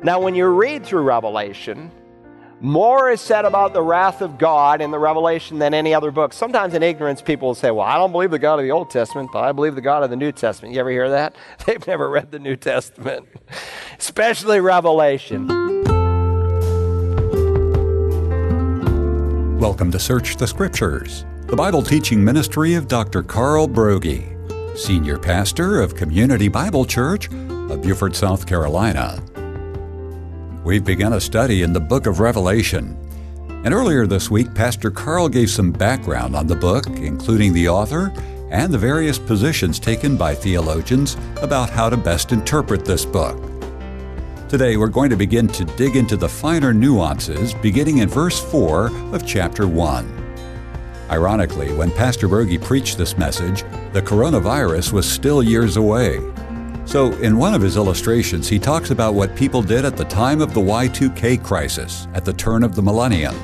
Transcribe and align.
Now, 0.00 0.20
when 0.20 0.36
you 0.36 0.46
read 0.46 0.86
through 0.86 1.02
Revelation, 1.02 1.90
more 2.60 3.10
is 3.10 3.20
said 3.20 3.44
about 3.44 3.72
the 3.72 3.82
wrath 3.82 4.22
of 4.22 4.38
God 4.38 4.80
in 4.80 4.92
the 4.92 4.98
Revelation 4.98 5.58
than 5.58 5.74
any 5.74 5.92
other 5.92 6.12
book. 6.12 6.32
Sometimes 6.32 6.74
in 6.74 6.84
ignorance, 6.84 7.20
people 7.20 7.48
will 7.48 7.54
say, 7.56 7.72
Well, 7.72 7.84
I 7.84 7.96
don't 7.96 8.12
believe 8.12 8.30
the 8.30 8.38
God 8.38 8.60
of 8.60 8.64
the 8.64 8.70
Old 8.70 8.90
Testament, 8.90 9.30
but 9.32 9.42
I 9.42 9.50
believe 9.50 9.74
the 9.74 9.80
God 9.80 10.04
of 10.04 10.10
the 10.10 10.16
New 10.16 10.30
Testament. 10.30 10.72
You 10.72 10.78
ever 10.80 10.90
hear 10.90 11.10
that? 11.10 11.34
They've 11.66 11.84
never 11.84 12.08
read 12.08 12.30
the 12.30 12.38
New 12.38 12.54
Testament, 12.54 13.26
especially 13.98 14.60
Revelation. 14.60 15.48
Welcome 19.58 19.90
to 19.90 19.98
Search 19.98 20.36
the 20.36 20.46
Scriptures, 20.46 21.26
the 21.46 21.56
Bible 21.56 21.82
teaching 21.82 22.24
ministry 22.24 22.74
of 22.74 22.86
Dr. 22.86 23.24
Carl 23.24 23.66
Broggi, 23.66 24.78
Senior 24.78 25.18
Pastor 25.18 25.80
of 25.80 25.96
Community 25.96 26.46
Bible 26.46 26.84
Church 26.84 27.26
of 27.26 27.82
Beaufort, 27.82 28.14
South 28.14 28.46
Carolina. 28.46 29.20
We've 30.68 30.84
begun 30.84 31.14
a 31.14 31.20
study 31.22 31.62
in 31.62 31.72
the 31.72 31.80
book 31.80 32.04
of 32.04 32.20
Revelation. 32.20 32.94
And 33.64 33.72
earlier 33.72 34.06
this 34.06 34.30
week, 34.30 34.54
Pastor 34.54 34.90
Carl 34.90 35.26
gave 35.26 35.48
some 35.48 35.72
background 35.72 36.36
on 36.36 36.46
the 36.46 36.54
book, 36.54 36.86
including 36.88 37.54
the 37.54 37.70
author 37.70 38.12
and 38.50 38.70
the 38.70 38.76
various 38.76 39.18
positions 39.18 39.80
taken 39.80 40.18
by 40.18 40.34
theologians 40.34 41.16
about 41.40 41.70
how 41.70 41.88
to 41.88 41.96
best 41.96 42.32
interpret 42.32 42.84
this 42.84 43.06
book. 43.06 43.42
Today, 44.50 44.76
we're 44.76 44.88
going 44.88 45.08
to 45.08 45.16
begin 45.16 45.48
to 45.48 45.64
dig 45.64 45.96
into 45.96 46.18
the 46.18 46.28
finer 46.28 46.74
nuances 46.74 47.54
beginning 47.54 47.98
in 47.98 48.08
verse 48.10 48.38
4 48.38 48.90
of 49.14 49.26
chapter 49.26 49.66
1. 49.66 50.36
Ironically, 51.08 51.72
when 51.72 51.90
Pastor 51.92 52.28
Broggi 52.28 52.62
preached 52.62 52.98
this 52.98 53.16
message, 53.16 53.62
the 53.94 54.02
coronavirus 54.02 54.92
was 54.92 55.10
still 55.10 55.42
years 55.42 55.78
away. 55.78 56.18
So, 56.88 57.12
in 57.18 57.36
one 57.36 57.52
of 57.52 57.60
his 57.60 57.76
illustrations, 57.76 58.48
he 58.48 58.58
talks 58.58 58.90
about 58.90 59.12
what 59.12 59.36
people 59.36 59.60
did 59.60 59.84
at 59.84 59.94
the 59.94 60.06
time 60.06 60.40
of 60.40 60.54
the 60.54 60.60
Y2K 60.62 61.44
crisis 61.44 62.08
at 62.14 62.24
the 62.24 62.32
turn 62.32 62.62
of 62.62 62.74
the 62.74 62.80
millennium. 62.80 63.36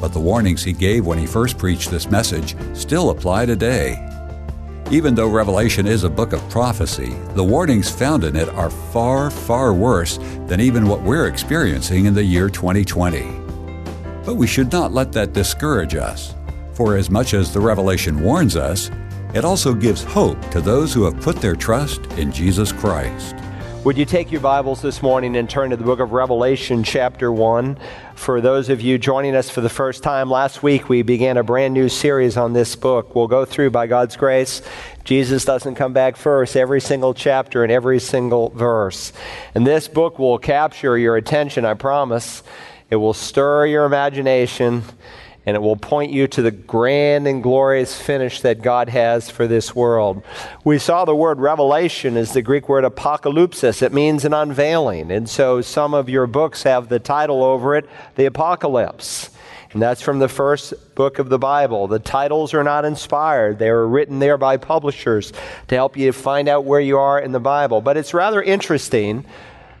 But 0.00 0.12
the 0.12 0.20
warnings 0.20 0.62
he 0.62 0.72
gave 0.72 1.04
when 1.04 1.18
he 1.18 1.26
first 1.26 1.58
preached 1.58 1.90
this 1.90 2.08
message 2.08 2.54
still 2.72 3.10
apply 3.10 3.46
today. 3.46 4.08
Even 4.92 5.16
though 5.16 5.28
Revelation 5.28 5.88
is 5.88 6.04
a 6.04 6.08
book 6.08 6.32
of 6.32 6.50
prophecy, 6.50 7.16
the 7.34 7.42
warnings 7.42 7.90
found 7.90 8.22
in 8.22 8.36
it 8.36 8.48
are 8.50 8.70
far, 8.70 9.28
far 9.28 9.74
worse 9.74 10.18
than 10.46 10.60
even 10.60 10.86
what 10.86 11.02
we're 11.02 11.26
experiencing 11.26 12.06
in 12.06 12.14
the 12.14 12.22
year 12.22 12.48
2020. 12.48 13.22
But 14.24 14.36
we 14.36 14.46
should 14.46 14.70
not 14.70 14.92
let 14.92 15.10
that 15.14 15.32
discourage 15.32 15.96
us, 15.96 16.36
for 16.74 16.96
as 16.96 17.10
much 17.10 17.34
as 17.34 17.52
the 17.52 17.58
Revelation 17.58 18.22
warns 18.22 18.54
us, 18.54 18.88
it 19.34 19.44
also 19.44 19.74
gives 19.74 20.02
hope 20.02 20.40
to 20.50 20.60
those 20.60 20.92
who 20.92 21.04
have 21.04 21.20
put 21.20 21.36
their 21.36 21.54
trust 21.54 22.04
in 22.18 22.30
Jesus 22.30 22.72
Christ. 22.72 23.34
Would 23.84 23.98
you 23.98 24.04
take 24.04 24.30
your 24.30 24.40
Bibles 24.40 24.80
this 24.80 25.02
morning 25.02 25.34
and 25.34 25.50
turn 25.50 25.70
to 25.70 25.76
the 25.76 25.82
book 25.82 25.98
of 25.98 26.12
Revelation, 26.12 26.84
chapter 26.84 27.32
1? 27.32 27.76
For 28.14 28.40
those 28.40 28.68
of 28.68 28.80
you 28.80 28.96
joining 28.96 29.34
us 29.34 29.50
for 29.50 29.60
the 29.60 29.68
first 29.68 30.04
time, 30.04 30.30
last 30.30 30.62
week 30.62 30.88
we 30.88 31.02
began 31.02 31.36
a 31.36 31.42
brand 31.42 31.74
new 31.74 31.88
series 31.88 32.36
on 32.36 32.52
this 32.52 32.76
book. 32.76 33.16
We'll 33.16 33.26
go 33.26 33.44
through, 33.44 33.70
by 33.70 33.88
God's 33.88 34.16
grace, 34.16 34.62
Jesus 35.02 35.44
doesn't 35.44 35.74
come 35.74 35.92
back 35.92 36.14
first, 36.16 36.54
every 36.54 36.80
single 36.80 37.12
chapter 37.12 37.64
and 37.64 37.72
every 37.72 37.98
single 37.98 38.50
verse. 38.50 39.12
And 39.52 39.66
this 39.66 39.88
book 39.88 40.16
will 40.16 40.38
capture 40.38 40.96
your 40.96 41.16
attention, 41.16 41.64
I 41.64 41.74
promise. 41.74 42.44
It 42.88 42.96
will 42.96 43.14
stir 43.14 43.66
your 43.66 43.84
imagination 43.84 44.84
and 45.44 45.56
it 45.56 45.60
will 45.60 45.76
point 45.76 46.12
you 46.12 46.28
to 46.28 46.42
the 46.42 46.52
grand 46.52 47.26
and 47.26 47.42
glorious 47.42 48.00
finish 48.00 48.40
that 48.42 48.62
God 48.62 48.88
has 48.88 49.28
for 49.28 49.48
this 49.48 49.74
world. 49.74 50.22
We 50.64 50.78
saw 50.78 51.04
the 51.04 51.16
word 51.16 51.40
revelation 51.40 52.16
is 52.16 52.32
the 52.32 52.42
Greek 52.42 52.68
word 52.68 52.84
apocalypsis. 52.84 53.82
It 53.82 53.92
means 53.92 54.24
an 54.24 54.34
unveiling. 54.34 55.10
And 55.10 55.28
so 55.28 55.60
some 55.60 55.94
of 55.94 56.08
your 56.08 56.28
books 56.28 56.62
have 56.62 56.88
the 56.88 57.00
title 57.00 57.42
over 57.42 57.74
it, 57.74 57.88
the 58.14 58.26
apocalypse. 58.26 59.30
And 59.72 59.80
that's 59.80 60.02
from 60.02 60.18
the 60.18 60.28
first 60.28 60.94
book 60.94 61.18
of 61.18 61.28
the 61.28 61.38
Bible. 61.38 61.88
The 61.88 61.98
titles 61.98 62.52
are 62.54 62.62
not 62.62 62.84
inspired. 62.84 63.58
They 63.58 63.70
were 63.70 63.88
written 63.88 64.18
there 64.18 64.36
by 64.36 64.58
publishers 64.58 65.32
to 65.68 65.74
help 65.74 65.96
you 65.96 66.12
find 66.12 66.46
out 66.46 66.64
where 66.64 66.80
you 66.80 66.98
are 66.98 67.18
in 67.18 67.32
the 67.32 67.40
Bible. 67.40 67.80
But 67.80 67.96
it's 67.96 68.12
rather 68.12 68.42
interesting 68.42 69.24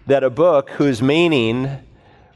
that 0.06 0.24
a 0.24 0.30
book 0.30 0.70
whose 0.70 1.02
meaning 1.02 1.78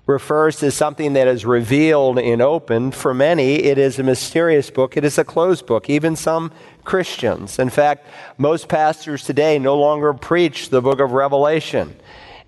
refers 0.06 0.56
to 0.56 0.70
something 0.70 1.14
that 1.14 1.26
is 1.26 1.44
revealed 1.44 2.18
and 2.18 2.40
open. 2.40 2.92
For 2.92 3.12
many, 3.12 3.56
it 3.56 3.76
is 3.76 3.98
a 3.98 4.04
mysterious 4.04 4.70
book. 4.70 4.96
It 4.96 5.04
is 5.04 5.18
a 5.18 5.24
closed 5.24 5.66
book, 5.66 5.90
even 5.90 6.14
some 6.14 6.52
Christians. 6.84 7.58
In 7.58 7.70
fact, 7.70 8.06
most 8.38 8.68
pastors 8.68 9.24
today 9.24 9.58
no 9.58 9.76
longer 9.76 10.14
preach 10.14 10.70
the 10.70 10.80
book 10.80 11.00
of 11.00 11.12
Revelation. 11.12 11.96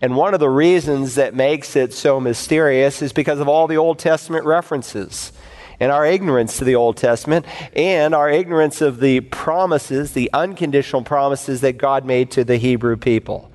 And 0.00 0.16
one 0.16 0.34
of 0.34 0.40
the 0.40 0.48
reasons 0.48 1.16
that 1.16 1.34
makes 1.34 1.74
it 1.74 1.92
so 1.92 2.20
mysterious 2.20 3.02
is 3.02 3.12
because 3.12 3.40
of 3.40 3.48
all 3.48 3.66
the 3.66 3.78
Old 3.78 3.98
Testament 3.98 4.44
references 4.44 5.32
and 5.80 5.90
our 5.90 6.06
ignorance 6.06 6.58
to 6.58 6.64
the 6.64 6.76
Old 6.76 6.96
Testament 6.96 7.44
and 7.74 8.14
our 8.14 8.30
ignorance 8.30 8.80
of 8.80 9.00
the 9.00 9.20
promises, 9.20 10.12
the 10.12 10.30
unconditional 10.32 11.02
promises 11.02 11.60
that 11.62 11.78
God 11.78 12.04
made 12.04 12.30
to 12.32 12.44
the 12.44 12.56
Hebrew 12.56 12.96
people. 12.96 13.50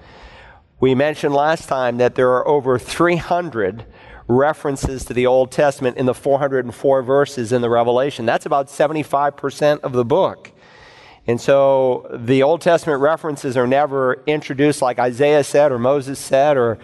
We 0.81 0.95
mentioned 0.95 1.33
last 1.33 1.69
time 1.69 1.95
that 1.97 2.15
there 2.15 2.31
are 2.31 2.45
over 2.45 2.77
300 2.77 3.85
references 4.33 5.05
to 5.05 5.13
the 5.13 5.25
Old 5.25 5.51
Testament 5.51 5.97
in 5.97 6.05
the 6.05 6.13
404 6.13 7.03
verses 7.03 7.51
in 7.51 7.61
the 7.61 7.69
Revelation. 7.69 8.25
That's 8.25 8.45
about 8.45 8.67
75% 8.67 9.81
of 9.81 9.93
the 9.93 10.05
book. 10.05 10.51
And 11.25 11.39
so 11.39 12.07
the 12.13 12.43
Old 12.43 12.61
Testament 12.61 13.01
references 13.01 13.55
are 13.55 13.67
never 13.67 14.21
introduced 14.27 14.81
like 14.81 14.99
Isaiah 14.99 15.43
said, 15.43 15.71
or 15.71 15.79
Moses 15.79 16.19
said, 16.19 16.57
or 16.57 16.77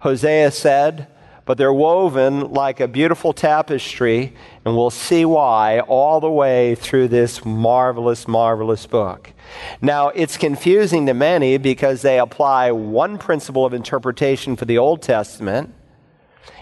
Hosea 0.00 0.50
said, 0.50 1.08
but 1.46 1.56
they're 1.58 1.72
woven 1.72 2.52
like 2.52 2.80
a 2.80 2.88
beautiful 2.88 3.32
tapestry, 3.32 4.34
and 4.64 4.76
we'll 4.76 4.90
see 4.90 5.24
why 5.24 5.78
all 5.80 6.20
the 6.20 6.30
way 6.30 6.74
through 6.74 7.06
this 7.06 7.44
marvelous, 7.44 8.26
marvelous 8.26 8.84
book. 8.84 9.32
Now, 9.80 10.08
it's 10.08 10.36
confusing 10.36 11.06
to 11.06 11.14
many 11.14 11.56
because 11.56 12.02
they 12.02 12.18
apply 12.18 12.72
one 12.72 13.16
principle 13.16 13.64
of 13.64 13.72
interpretation 13.72 14.56
for 14.56 14.64
the 14.64 14.76
Old 14.76 15.02
Testament 15.02 15.72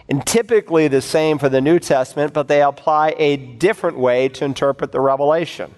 and 0.08 0.24
typically 0.26 0.88
the 0.88 1.00
same 1.00 1.38
for 1.38 1.48
the 1.48 1.60
New 1.60 1.78
Testament, 1.78 2.32
but 2.32 2.48
they 2.48 2.62
apply 2.62 3.14
a 3.16 3.36
different 3.36 3.98
way 3.98 4.28
to 4.28 4.44
interpret 4.44 4.92
the 4.92 5.00
Revelation. 5.00 5.74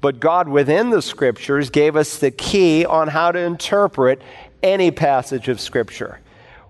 But 0.00 0.20
God 0.20 0.48
within 0.48 0.90
the 0.90 1.02
Scriptures 1.02 1.70
gave 1.70 1.94
us 1.94 2.18
the 2.18 2.30
key 2.30 2.84
on 2.84 3.08
how 3.08 3.30
to 3.30 3.38
interpret 3.38 4.20
any 4.62 4.90
passage 4.90 5.48
of 5.48 5.60
Scripture. 5.60 6.20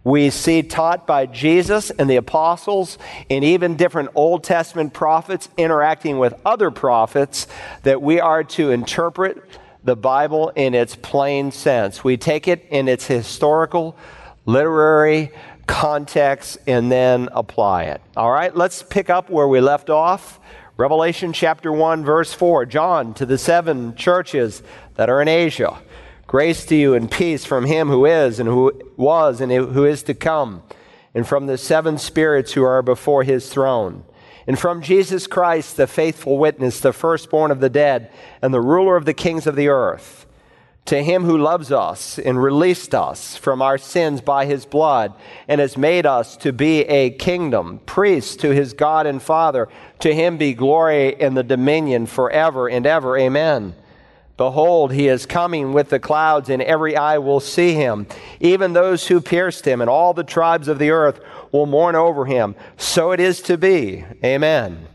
We 0.04 0.31
see 0.31 0.62
taught 0.62 1.06
by 1.06 1.26
Jesus 1.26 1.91
and 1.91 2.10
the 2.10 2.16
apostles, 2.16 2.98
and 3.31 3.44
even 3.44 3.76
different 3.76 4.10
Old 4.16 4.42
Testament 4.42 4.92
prophets 4.92 5.48
interacting 5.56 6.19
with 6.19 6.34
other 6.44 6.72
prophets, 6.72 7.47
that 7.84 8.03
we 8.03 8.19
are 8.19 8.42
to 8.44 8.71
interpret 8.71 9.41
the 9.84 9.97
Bible 9.97 10.50
in 10.50 10.75
its 10.75 10.97
plain 10.97 11.53
sense. 11.53 12.03
We 12.03 12.16
take 12.16 12.48
it 12.48 12.66
in 12.71 12.88
its 12.88 13.06
historical, 13.06 13.97
literary, 14.44 15.31
context, 15.67 16.59
and 16.67 16.91
then 16.91 17.28
apply 17.33 17.84
it. 17.84 18.00
All 18.17 18.31
right, 18.31 18.55
let's 18.55 18.83
pick 18.83 19.11
up 19.11 19.31
where 19.31 19.49
we 19.49 19.61
left 19.61 19.91
off. 19.91 20.41
Revelation 20.77 21.33
chapter 21.33 21.73
1, 21.73 22.05
verse 22.05 22.33
4. 22.33 22.67
John, 22.67 23.15
to 23.15 23.27
the 23.27 23.39
seven 23.39 23.95
churches 23.95 24.62
that 24.95 25.11
are 25.11 25.21
in 25.21 25.28
Asia, 25.28 25.78
grace 26.27 26.65
to 26.67 26.75
you 26.75 26.95
and 26.95 27.11
peace 27.11 27.45
from 27.45 27.67
him 27.67 27.89
who 27.89 28.06
is, 28.06 28.41
and 28.41 28.49
who 28.49 28.72
was, 28.97 29.41
and 29.41 29.53
who 29.53 29.84
is 29.84 30.03
to 30.05 30.15
come, 30.15 30.62
and 31.15 31.27
from 31.27 31.47
the 31.47 31.59
seven 31.59 31.99
spirits 31.99 32.53
who 32.53 32.62
are 32.62 32.83
before 32.83 33.22
his 33.22 33.49
throne. 33.49 34.05
And 34.47 34.59
from 34.59 34.83
Jesus 34.83 35.27
Christ, 35.27 35.77
the 35.77 35.87
faithful 35.87 36.39
witness, 36.39 36.81
the 36.81 36.93
firstborn 36.93 37.51
of 37.51 37.61
the 37.61 37.71
dead, 37.71 38.11
and 38.41 38.53
the 38.53 38.61
ruler 38.61 38.97
of 38.97 39.05
the 39.05 39.15
kings 39.15 39.47
of 39.47 39.56
the 39.56 39.69
earth 39.69 40.22
to 40.84 41.03
him 41.03 41.25
who 41.25 41.38
loves 41.38 41.70
us 41.70 42.19
and 42.19 42.43
released 42.43 42.94
us 42.94 43.36
from 43.36 43.62
our 43.62 43.78
sins 43.78 44.21
by 44.21 44.47
his 44.47 44.66
blood 44.66 45.15
and 45.47 45.60
has 45.60 45.77
made 45.77 46.07
us 46.07 46.36
to 46.39 46.53
be 46.53 46.80
a 46.80 47.10
kingdom, 47.10 47.80
priests 47.86 48.36
to 48.36 48.53
his 48.53 48.72
God 48.72 49.07
and 49.07 49.22
Father. 49.22 49.68
To 50.01 50.12
him 50.12 50.39
be 50.39 50.54
glory 50.54 51.21
and 51.21 51.36
the 51.36 51.45
dominion 51.45 52.07
forever 52.07 52.68
and 52.68 52.84
ever. 52.84 53.16
Amen. 53.16 53.74
Behold, 54.36 54.92
he 54.92 55.07
is 55.07 55.24
coming 55.24 55.72
with 55.72 55.91
the 55.91 56.01
clouds, 56.01 56.48
and 56.48 56.60
every 56.62 56.97
eye 56.97 57.18
will 57.18 57.39
see 57.39 57.74
him, 57.74 58.07
even 58.41 58.72
those 58.72 59.07
who 59.07 59.21
pierced 59.21 59.65
him, 59.65 59.80
and 59.80 59.91
all 59.91 60.15
the 60.15 60.24
tribes 60.24 60.68
of 60.68 60.80
the 60.80 60.91
earth 60.91 61.21
will 61.53 61.66
mourn 61.66 61.95
over 61.95 62.24
him. 62.24 62.57
So 62.77 63.12
it 63.12 63.21
is 63.21 63.41
to 63.42 63.57
be. 63.57 64.04
Amen. 64.24 64.89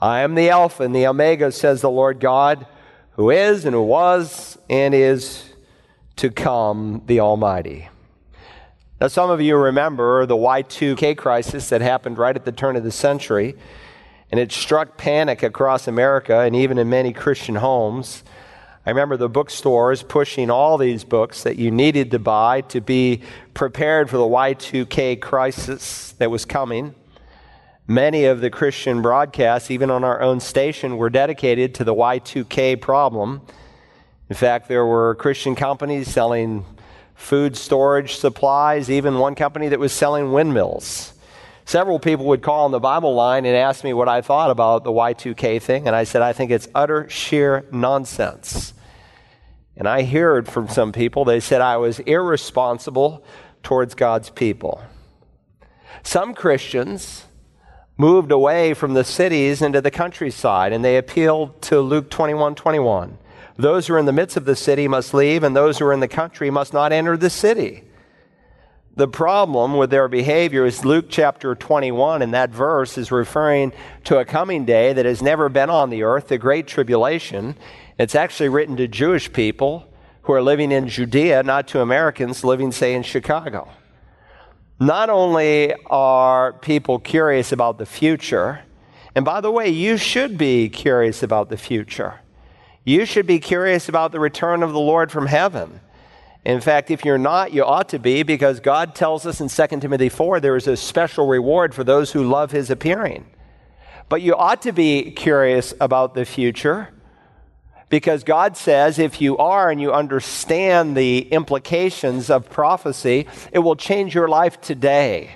I 0.00 0.20
am 0.20 0.34
the 0.36 0.50
Alpha 0.50 0.84
and 0.84 0.94
the 0.94 1.06
Omega, 1.06 1.50
says 1.50 1.80
the 1.80 1.90
Lord 1.90 2.20
God 2.20 2.66
who 3.14 3.30
is 3.30 3.64
and 3.64 3.74
who 3.74 3.82
was 3.82 4.58
and 4.70 4.94
is 4.94 5.44
to 6.16 6.30
come, 6.30 7.02
the 7.06 7.20
Almighty. 7.20 7.88
Now, 9.00 9.08
some 9.08 9.30
of 9.30 9.40
you 9.40 9.56
remember 9.56 10.26
the 10.26 10.36
Y2K 10.36 11.16
crisis 11.16 11.68
that 11.70 11.80
happened 11.80 12.18
right 12.18 12.36
at 12.36 12.44
the 12.44 12.52
turn 12.52 12.76
of 12.76 12.84
the 12.84 12.92
century, 12.92 13.56
and 14.30 14.38
it 14.38 14.52
struck 14.52 14.96
panic 14.96 15.42
across 15.42 15.88
America 15.88 16.38
and 16.38 16.54
even 16.54 16.78
in 16.78 16.88
many 16.88 17.12
Christian 17.12 17.56
homes. 17.56 18.22
I 18.86 18.90
remember 18.90 19.16
the 19.16 19.28
bookstores 19.28 20.02
pushing 20.02 20.50
all 20.50 20.78
these 20.78 21.04
books 21.04 21.42
that 21.42 21.56
you 21.56 21.70
needed 21.70 22.10
to 22.12 22.18
buy 22.18 22.62
to 22.62 22.80
be 22.80 23.22
prepared 23.54 24.08
for 24.08 24.16
the 24.16 24.24
Y2K 24.24 25.20
crisis 25.20 26.12
that 26.18 26.30
was 26.30 26.44
coming. 26.44 26.94
Many 27.92 28.24
of 28.24 28.40
the 28.40 28.48
Christian 28.48 29.02
broadcasts, 29.02 29.70
even 29.70 29.90
on 29.90 30.02
our 30.02 30.22
own 30.22 30.40
station, 30.40 30.96
were 30.96 31.10
dedicated 31.10 31.74
to 31.74 31.84
the 31.84 31.94
Y2K 31.94 32.80
problem. 32.80 33.42
In 34.30 34.34
fact, 34.34 34.66
there 34.66 34.86
were 34.86 35.14
Christian 35.16 35.54
companies 35.54 36.08
selling 36.08 36.64
food 37.14 37.54
storage 37.54 38.16
supplies, 38.16 38.90
even 38.90 39.18
one 39.18 39.34
company 39.34 39.68
that 39.68 39.78
was 39.78 39.92
selling 39.92 40.32
windmills. 40.32 41.12
Several 41.66 41.98
people 41.98 42.24
would 42.24 42.40
call 42.40 42.64
on 42.64 42.70
the 42.70 42.80
Bible 42.80 43.14
line 43.14 43.44
and 43.44 43.54
ask 43.54 43.84
me 43.84 43.92
what 43.92 44.08
I 44.08 44.22
thought 44.22 44.50
about 44.50 44.84
the 44.84 44.90
Y2K 44.90 45.60
thing, 45.60 45.86
and 45.86 45.94
I 45.94 46.04
said, 46.04 46.22
I 46.22 46.32
think 46.32 46.50
it's 46.50 46.68
utter 46.74 47.10
sheer 47.10 47.66
nonsense. 47.72 48.72
And 49.76 49.86
I 49.86 50.04
heard 50.04 50.48
from 50.48 50.66
some 50.66 50.92
people, 50.92 51.26
they 51.26 51.40
said 51.40 51.60
I 51.60 51.76
was 51.76 51.98
irresponsible 51.98 53.22
towards 53.62 53.94
God's 53.94 54.30
people. 54.30 54.82
Some 56.02 56.32
Christians 56.32 57.26
moved 58.02 58.32
away 58.32 58.74
from 58.74 58.94
the 58.94 59.04
cities 59.04 59.62
into 59.62 59.80
the 59.80 59.88
countryside, 59.88 60.72
and 60.72 60.84
they 60.84 60.96
appealed 60.96 61.62
to 61.62 61.78
Luke 61.78 62.10
21 62.10 62.56
21. 62.56 63.16
Those 63.56 63.86
who 63.86 63.94
are 63.94 63.98
in 64.00 64.06
the 64.06 64.12
midst 64.12 64.36
of 64.36 64.44
the 64.44 64.56
city 64.56 64.88
must 64.88 65.14
leave, 65.14 65.44
and 65.44 65.54
those 65.54 65.78
who 65.78 65.84
are 65.84 65.92
in 65.92 66.00
the 66.00 66.08
country 66.08 66.50
must 66.50 66.72
not 66.72 66.90
enter 66.90 67.16
the 67.16 67.30
city. 67.30 67.84
The 68.96 69.06
problem 69.06 69.76
with 69.76 69.90
their 69.90 70.08
behavior 70.08 70.66
is 70.66 70.84
Luke 70.84 71.06
chapter 71.10 71.54
21, 71.54 72.22
and 72.22 72.34
that 72.34 72.50
verse 72.50 72.98
is 72.98 73.12
referring 73.12 73.72
to 74.02 74.18
a 74.18 74.24
coming 74.24 74.64
day 74.64 74.92
that 74.92 75.06
has 75.06 75.22
never 75.22 75.48
been 75.48 75.70
on 75.70 75.90
the 75.90 76.02
earth, 76.02 76.26
the 76.26 76.38
Great 76.38 76.66
Tribulation. 76.66 77.54
It's 78.00 78.16
actually 78.16 78.48
written 78.48 78.76
to 78.78 78.88
Jewish 78.88 79.32
people 79.32 79.86
who 80.22 80.32
are 80.32 80.42
living 80.42 80.72
in 80.72 80.88
Judea, 80.88 81.44
not 81.44 81.68
to 81.68 81.80
Americans 81.80 82.42
living, 82.42 82.72
say, 82.72 82.94
in 82.94 83.04
Chicago. 83.04 83.68
Not 84.80 85.10
only 85.10 85.74
are 85.86 86.52
people 86.54 86.98
curious 86.98 87.52
about 87.52 87.78
the 87.78 87.86
future, 87.86 88.62
and 89.14 89.24
by 89.24 89.40
the 89.40 89.50
way, 89.50 89.68
you 89.68 89.96
should 89.96 90.38
be 90.38 90.68
curious 90.68 91.22
about 91.22 91.48
the 91.48 91.56
future. 91.56 92.20
You 92.84 93.04
should 93.04 93.26
be 93.26 93.38
curious 93.38 93.88
about 93.88 94.10
the 94.10 94.18
return 94.18 94.62
of 94.62 94.72
the 94.72 94.80
Lord 94.80 95.12
from 95.12 95.26
heaven. 95.26 95.80
In 96.44 96.60
fact, 96.60 96.90
if 96.90 97.04
you're 97.04 97.18
not, 97.18 97.52
you 97.52 97.64
ought 97.64 97.88
to 97.90 97.98
be 97.98 98.24
because 98.24 98.58
God 98.58 98.94
tells 98.96 99.26
us 99.26 99.40
in 99.40 99.48
2 99.48 99.80
Timothy 99.80 100.08
4 100.08 100.40
there 100.40 100.56
is 100.56 100.66
a 100.66 100.76
special 100.76 101.28
reward 101.28 101.74
for 101.74 101.84
those 101.84 102.10
who 102.12 102.24
love 102.24 102.50
his 102.50 102.68
appearing. 102.70 103.26
But 104.08 104.22
you 104.22 104.34
ought 104.34 104.62
to 104.62 104.72
be 104.72 105.12
curious 105.12 105.72
about 105.80 106.14
the 106.14 106.24
future 106.24 106.88
because 107.92 108.24
God 108.24 108.56
says 108.56 108.98
if 108.98 109.20
you 109.20 109.36
are 109.36 109.70
and 109.70 109.78
you 109.78 109.92
understand 109.92 110.96
the 110.96 111.28
implications 111.30 112.30
of 112.30 112.48
prophecy, 112.48 113.26
it 113.52 113.58
will 113.58 113.76
change 113.76 114.14
your 114.14 114.28
life 114.28 114.58
today. 114.62 115.34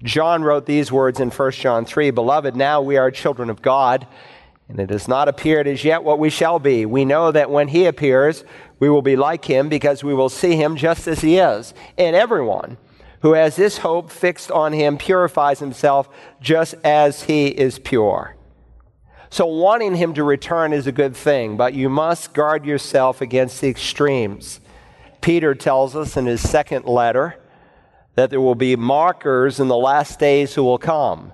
John 0.00 0.44
wrote 0.44 0.66
these 0.66 0.92
words 0.92 1.18
in 1.18 1.30
1 1.30 1.50
John 1.50 1.84
3 1.84 2.12
Beloved, 2.12 2.54
now 2.54 2.80
we 2.80 2.96
are 2.96 3.10
children 3.10 3.50
of 3.50 3.60
God, 3.60 4.06
and 4.68 4.78
it 4.78 4.90
has 4.90 5.08
not 5.08 5.26
appeared 5.26 5.66
as 5.66 5.82
yet 5.82 6.04
what 6.04 6.20
we 6.20 6.30
shall 6.30 6.60
be. 6.60 6.86
We 6.86 7.04
know 7.04 7.32
that 7.32 7.50
when 7.50 7.66
he 7.66 7.86
appears, 7.86 8.44
we 8.78 8.88
will 8.88 9.02
be 9.02 9.16
like 9.16 9.44
him 9.44 9.68
because 9.68 10.04
we 10.04 10.14
will 10.14 10.28
see 10.28 10.54
him 10.54 10.76
just 10.76 11.08
as 11.08 11.22
he 11.22 11.38
is. 11.38 11.74
And 11.98 12.14
everyone 12.14 12.76
who 13.22 13.32
has 13.32 13.56
this 13.56 13.78
hope 13.78 14.12
fixed 14.12 14.52
on 14.52 14.72
him 14.72 14.96
purifies 14.96 15.58
himself 15.58 16.08
just 16.40 16.76
as 16.84 17.24
he 17.24 17.48
is 17.48 17.80
pure. 17.80 18.36
So, 19.32 19.46
wanting 19.46 19.94
him 19.94 20.12
to 20.14 20.24
return 20.24 20.72
is 20.72 20.88
a 20.88 20.92
good 20.92 21.16
thing, 21.16 21.56
but 21.56 21.72
you 21.72 21.88
must 21.88 22.34
guard 22.34 22.66
yourself 22.66 23.20
against 23.20 23.60
the 23.60 23.68
extremes. 23.68 24.60
Peter 25.20 25.54
tells 25.54 25.94
us 25.94 26.16
in 26.16 26.26
his 26.26 26.40
second 26.40 26.84
letter 26.84 27.36
that 28.16 28.30
there 28.30 28.40
will 28.40 28.56
be 28.56 28.74
mockers 28.74 29.60
in 29.60 29.68
the 29.68 29.76
last 29.76 30.18
days 30.18 30.54
who 30.54 30.64
will 30.64 30.78
come 30.78 31.32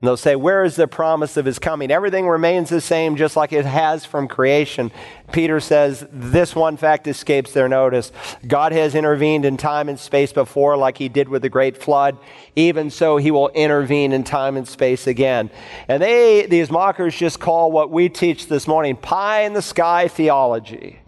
and 0.00 0.06
they'll 0.06 0.16
say, 0.16 0.36
Where 0.36 0.62
is 0.62 0.76
the 0.76 0.86
promise 0.86 1.36
of 1.36 1.44
his 1.44 1.58
coming? 1.58 1.90
Everything 1.90 2.28
remains 2.28 2.68
the 2.68 2.80
same, 2.80 3.16
just 3.16 3.34
like 3.34 3.52
it 3.52 3.64
has 3.64 4.04
from 4.04 4.28
creation. 4.28 4.92
Peter 5.32 5.58
says, 5.58 6.06
This 6.12 6.54
one 6.54 6.76
fact 6.76 7.08
escapes 7.08 7.52
their 7.52 7.68
notice. 7.68 8.12
God 8.46 8.70
has 8.70 8.94
intervened 8.94 9.44
in 9.44 9.56
time 9.56 9.88
and 9.88 9.98
space 9.98 10.32
before, 10.32 10.76
like 10.76 10.98
he 10.98 11.08
did 11.08 11.28
with 11.28 11.42
the 11.42 11.48
great 11.48 11.76
flood. 11.76 12.16
Even 12.54 12.90
so, 12.90 13.16
he 13.16 13.32
will 13.32 13.48
intervene 13.48 14.12
in 14.12 14.22
time 14.22 14.56
and 14.56 14.68
space 14.68 15.08
again. 15.08 15.50
And 15.88 16.00
they, 16.00 16.46
these 16.46 16.70
mockers, 16.70 17.16
just 17.16 17.40
call 17.40 17.72
what 17.72 17.90
we 17.90 18.08
teach 18.08 18.46
this 18.46 18.68
morning 18.68 18.94
pie 18.94 19.42
in 19.42 19.52
the 19.52 19.62
sky 19.62 20.06
theology. 20.06 21.00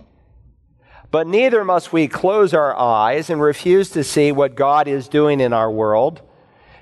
But 1.13 1.29
neither 1.29 1.65
must 1.65 1.93
we 1.93 2.09
close 2.09 2.53
our 2.53 2.77
eyes 2.77 3.31
and 3.31 3.41
refuse 3.41 3.91
to 3.91 4.03
see 4.03 4.33
what 4.33 4.57
God 4.57 4.89
is 4.89 5.07
doing 5.07 5.39
in 5.39 5.53
our 5.53 5.71
world 5.71 6.23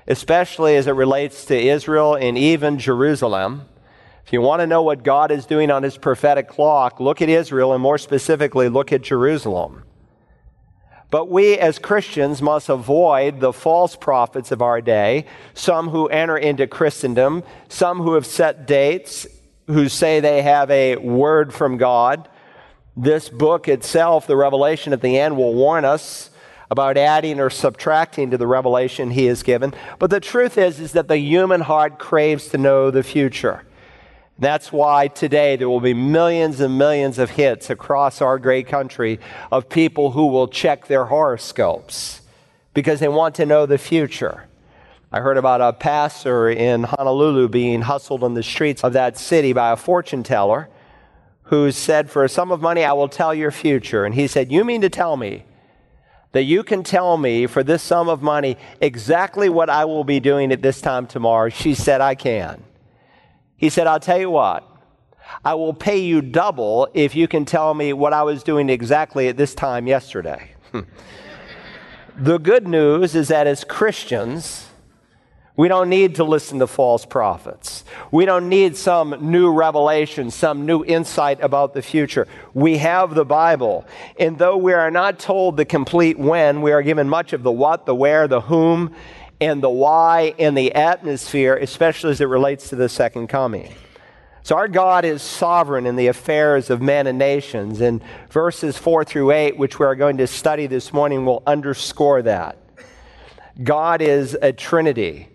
especially 0.09 0.75
as 0.75 0.87
it 0.87 0.91
relates 0.91 1.45
to 1.45 1.57
Israel 1.57 2.15
and 2.15 2.37
even 2.37 2.79
Jerusalem. 2.79 3.67
If 4.25 4.33
you 4.33 4.41
want 4.41 4.61
to 4.61 4.67
know 4.67 4.81
what 4.81 5.03
God 5.03 5.31
is 5.31 5.45
doing 5.45 5.71
on 5.71 5.83
his 5.83 5.97
prophetic 5.97 6.47
clock, 6.47 6.99
look 6.99 7.21
at 7.21 7.29
Israel 7.29 7.73
and 7.73 7.81
more 7.81 7.97
specifically, 7.97 8.69
look 8.69 8.91
at 8.91 9.03
Jerusalem. 9.03 9.83
But 11.11 11.29
we 11.29 11.57
as 11.57 11.79
Christians 11.79 12.41
must 12.41 12.69
avoid 12.69 13.39
the 13.39 13.53
false 13.53 13.95
prophets 13.95 14.51
of 14.51 14.61
our 14.61 14.81
day, 14.81 15.25
some 15.53 15.89
who 15.89 16.07
enter 16.07 16.37
into 16.37 16.67
Christendom, 16.67 17.43
some 17.67 17.99
who 17.99 18.13
have 18.13 18.25
set 18.25 18.67
dates, 18.67 19.25
who 19.67 19.89
say 19.89 20.19
they 20.19 20.41
have 20.41 20.69
a 20.69 20.97
word 20.97 21.53
from 21.53 21.77
God. 21.77 22.29
This 22.95 23.29
book 23.29 23.67
itself, 23.67 24.27
the 24.27 24.35
Revelation 24.35 24.93
at 24.93 25.01
the 25.01 25.17
end, 25.17 25.37
will 25.37 25.53
warn 25.53 25.85
us 25.85 26.29
about 26.71 26.97
adding 26.97 27.39
or 27.39 27.49
subtracting 27.49 28.31
to 28.31 28.37
the 28.37 28.47
revelation 28.47 29.11
he 29.11 29.25
has 29.25 29.43
given. 29.43 29.73
But 29.97 30.09
the 30.09 30.19
truth 30.19 30.57
is, 30.57 30.79
is 30.79 30.91
that 30.91 31.07
the 31.07 31.17
human 31.17 31.61
heart 31.61 31.97
craves 31.97 32.49
to 32.49 32.57
know 32.57 32.91
the 32.91 33.03
future. 33.03 33.63
That's 34.37 34.71
why 34.71 35.09
today 35.09 35.57
there 35.57 35.67
will 35.67 35.81
be 35.81 35.93
millions 35.93 36.61
and 36.61 36.77
millions 36.77 37.19
of 37.19 37.31
hits 37.31 37.69
across 37.69 38.21
our 38.21 38.39
great 38.39 38.67
country 38.67 39.19
of 39.51 39.67
people 39.67 40.11
who 40.11 40.27
will 40.27 40.47
check 40.47 40.87
their 40.87 41.05
horoscopes 41.05 42.21
because 42.73 43.01
they 43.01 43.09
want 43.09 43.35
to 43.35 43.45
know 43.45 43.65
the 43.65 43.77
future. 43.77 44.45
I 45.11 45.19
heard 45.19 45.37
about 45.37 45.59
a 45.59 45.73
pastor 45.73 46.49
in 46.49 46.83
Honolulu 46.83 47.49
being 47.49 47.81
hustled 47.81 48.23
on 48.23 48.35
the 48.35 48.43
streets 48.43 48.83
of 48.83 48.93
that 48.93 49.17
city 49.17 49.53
by 49.53 49.71
a 49.71 49.75
fortune 49.75 50.23
teller 50.23 50.69
who 51.43 51.71
said, 51.71 52.09
For 52.09 52.23
a 52.23 52.29
sum 52.29 52.51
of 52.51 52.61
money, 52.61 52.83
I 52.83 52.93
will 52.93 53.09
tell 53.09 53.33
your 53.33 53.51
future. 53.51 54.05
And 54.05 54.13
he 54.13 54.27
said, 54.27 54.51
You 54.51 54.63
mean 54.63 54.81
to 54.81 54.89
tell 54.89 55.17
me 55.17 55.45
that 56.31 56.43
you 56.43 56.63
can 56.63 56.83
tell 56.83 57.17
me 57.17 57.47
for 57.47 57.63
this 57.63 57.81
sum 57.81 58.07
of 58.07 58.21
money 58.21 58.57
exactly 58.81 59.49
what 59.49 59.69
I 59.69 59.85
will 59.85 60.03
be 60.03 60.19
doing 60.19 60.51
at 60.51 60.61
this 60.61 60.81
time 60.81 61.07
tomorrow? 61.07 61.49
She 61.49 61.73
said, 61.73 62.01
I 62.01 62.15
can. 62.15 62.63
He 63.57 63.69
said, 63.69 63.87
I'll 63.87 63.99
tell 63.99 64.19
you 64.19 64.29
what. 64.29 64.65
I 65.43 65.53
will 65.53 65.73
pay 65.73 65.97
you 65.97 66.21
double 66.21 66.87
if 66.93 67.15
you 67.15 67.27
can 67.27 67.45
tell 67.45 67.73
me 67.73 67.93
what 67.93 68.13
I 68.13 68.23
was 68.23 68.43
doing 68.43 68.69
exactly 68.69 69.27
at 69.27 69.37
this 69.37 69.53
time 69.53 69.87
yesterday. 69.87 70.51
the 72.17 72.37
good 72.37 72.67
news 72.67 73.15
is 73.15 73.27
that 73.27 73.47
as 73.47 73.63
Christians, 73.63 74.68
we 75.59 75.67
don't 75.67 75.89
need 75.89 76.15
to 76.15 76.23
listen 76.23 76.59
to 76.59 76.67
false 76.67 77.05
prophets. 77.05 77.83
We 78.11 78.23
don't 78.23 78.47
need 78.47 78.77
some 78.77 79.29
new 79.29 79.51
revelation, 79.51 80.31
some 80.31 80.65
new 80.65 80.85
insight 80.85 81.41
about 81.41 81.73
the 81.73 81.81
future. 81.81 82.29
We 82.53 82.77
have 82.77 83.13
the 83.13 83.25
Bible. 83.25 83.85
And 84.17 84.37
though 84.37 84.55
we 84.55 84.71
are 84.71 84.89
not 84.89 85.19
told 85.19 85.57
the 85.57 85.65
complete 85.65 86.17
when, 86.17 86.61
we 86.61 86.71
are 86.71 86.81
given 86.81 87.09
much 87.09 87.33
of 87.33 87.43
the 87.43 87.51
what, 87.51 87.85
the 87.85 87.93
where, 87.93 88.25
the 88.25 88.39
whom, 88.39 88.95
and 89.41 89.61
the 89.61 89.69
why, 89.69 90.33
and 90.39 90.57
the 90.57 90.73
atmosphere, 90.75 91.57
especially 91.57 92.11
as 92.11 92.21
it 92.21 92.29
relates 92.29 92.69
to 92.69 92.77
the 92.77 92.87
second 92.87 93.27
coming. 93.27 93.73
So, 94.43 94.55
our 94.55 94.69
God 94.69 95.03
is 95.03 95.21
sovereign 95.21 95.85
in 95.85 95.97
the 95.97 96.07
affairs 96.07 96.69
of 96.69 96.81
men 96.81 97.05
and 97.05 97.19
nations. 97.19 97.81
And 97.81 98.01
verses 98.29 98.77
4 98.77 99.03
through 99.03 99.31
8, 99.31 99.57
which 99.57 99.77
we 99.77 99.85
are 99.85 99.95
going 99.95 100.19
to 100.19 100.27
study 100.27 100.67
this 100.67 100.93
morning, 100.93 101.25
will 101.25 101.43
underscore 101.45 102.21
that. 102.21 102.57
God 103.61 104.01
is 104.01 104.37
a 104.41 104.53
Trinity. 104.53 105.27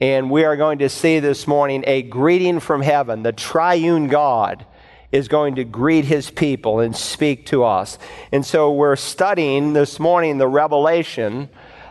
And 0.00 0.30
we 0.30 0.44
are 0.44 0.56
going 0.56 0.78
to 0.78 0.88
see 0.88 1.18
this 1.18 1.48
morning 1.48 1.82
a 1.86 2.02
greeting 2.02 2.60
from 2.60 2.82
heaven. 2.82 3.24
The 3.24 3.32
triune 3.32 4.06
God 4.06 4.64
is 5.10 5.26
going 5.26 5.56
to 5.56 5.64
greet 5.64 6.04
his 6.04 6.30
people 6.30 6.78
and 6.78 6.94
speak 6.94 7.46
to 7.46 7.64
us. 7.64 7.98
And 8.30 8.46
so 8.46 8.72
we're 8.72 8.94
studying 8.94 9.72
this 9.72 9.98
morning 9.98 10.38
the 10.38 10.46
revelation 10.46 11.48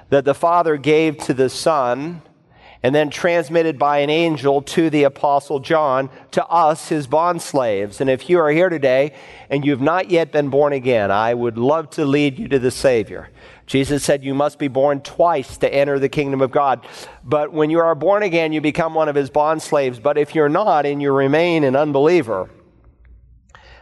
that 0.10 0.24
the 0.24 0.34
Father 0.34 0.78
gave 0.78 1.18
to 1.18 1.34
the 1.34 1.50
Son 1.50 2.22
and 2.82 2.96
then 2.96 3.10
transmitted 3.10 3.78
by 3.78 3.98
an 3.98 4.10
angel 4.10 4.62
to 4.62 4.90
the 4.90 5.04
Apostle 5.04 5.60
John, 5.60 6.10
to 6.32 6.46
us, 6.46 6.88
his 6.88 7.08
bond 7.08 7.42
slaves. 7.42 8.00
And 8.00 8.10
if 8.10 8.30
you 8.30 8.40
are 8.40 8.52
here 8.52 8.70
today 8.70 9.14
and 9.50 9.66
you've 9.66 9.82
not 9.82 10.10
yet 10.10 10.32
been 10.32 10.50
born 10.50 10.72
again, 10.72 11.12
I 11.12 11.34
would 11.34 11.58
love 11.58 11.90
to 11.92 12.06
lead 12.06 12.40
you 12.40 12.48
to 12.48 12.60
the 12.60 12.72
Savior. 12.72 13.32
Jesus 13.68 14.04
said 14.04 14.24
you 14.24 14.34
must 14.34 14.58
be 14.58 14.70
born 14.70 15.02
twice 15.02 15.58
to 15.58 15.72
enter 15.72 16.00
the 16.00 16.10
kingdom 16.10 16.42
of 16.42 16.52
God. 16.52 16.88
But 17.24 17.52
when 17.52 17.70
you 17.70 17.80
are 17.80 17.94
born 17.96 18.24
again, 18.24 18.54
you 18.54 18.62
become 18.62 18.94
one 18.94 19.10
of 19.10 19.16
his 19.16 19.30
bond 19.30 19.62
slaves. 19.62 20.00
But 20.00 20.18
if 20.18 20.34
you're 20.34 20.50
not 20.50 20.86
and 20.86 21.02
you 21.02 21.12
remain 21.12 21.66
an 21.66 21.76
unbeliever, 21.76 22.50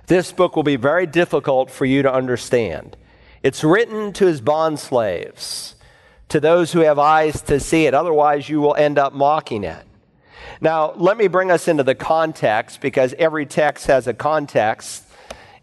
this 0.08 0.32
book 0.32 0.56
will 0.56 0.64
be 0.64 0.76
very 0.76 1.06
difficult 1.06 1.70
for 1.70 1.86
you 1.86 2.02
to 2.02 2.12
understand. 2.12 2.98
It's 3.44 3.64
written 3.64 4.12
to 4.14 4.26
his 4.26 4.42
bond 4.42 4.80
slaves, 4.80 5.76
to 6.30 6.40
those 6.40 6.72
who 6.72 6.80
have 6.80 6.98
eyes 6.98 7.42
to 7.44 7.60
see 7.60 7.86
it. 7.86 7.94
Otherwise, 7.94 8.50
you 8.50 8.60
will 8.60 8.76
end 8.76 8.98
up 8.98 9.14
mocking 9.14 9.64
it. 9.64 9.86
Now, 10.62 10.94
let 10.94 11.18
me 11.18 11.28
bring 11.28 11.52
us 11.52 11.68
into 11.68 11.84
the 11.84 11.96
context 11.96 12.82
because 12.82 13.14
every 13.20 13.46
text 13.46 13.86
has 13.86 14.08
a 14.08 14.14
context. 14.16 15.05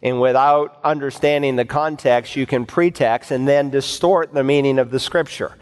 And 0.02 0.20
without 0.20 0.80
understanding 0.82 1.56
the 1.56 1.64
context, 1.64 2.34
you 2.34 2.46
can 2.46 2.66
pretext 2.66 3.30
and 3.30 3.46
then 3.46 3.70
distort 3.70 4.34
the 4.34 4.42
meaning 4.42 4.78
of 4.78 4.90
the 4.90 4.98
scripture. 4.98 5.56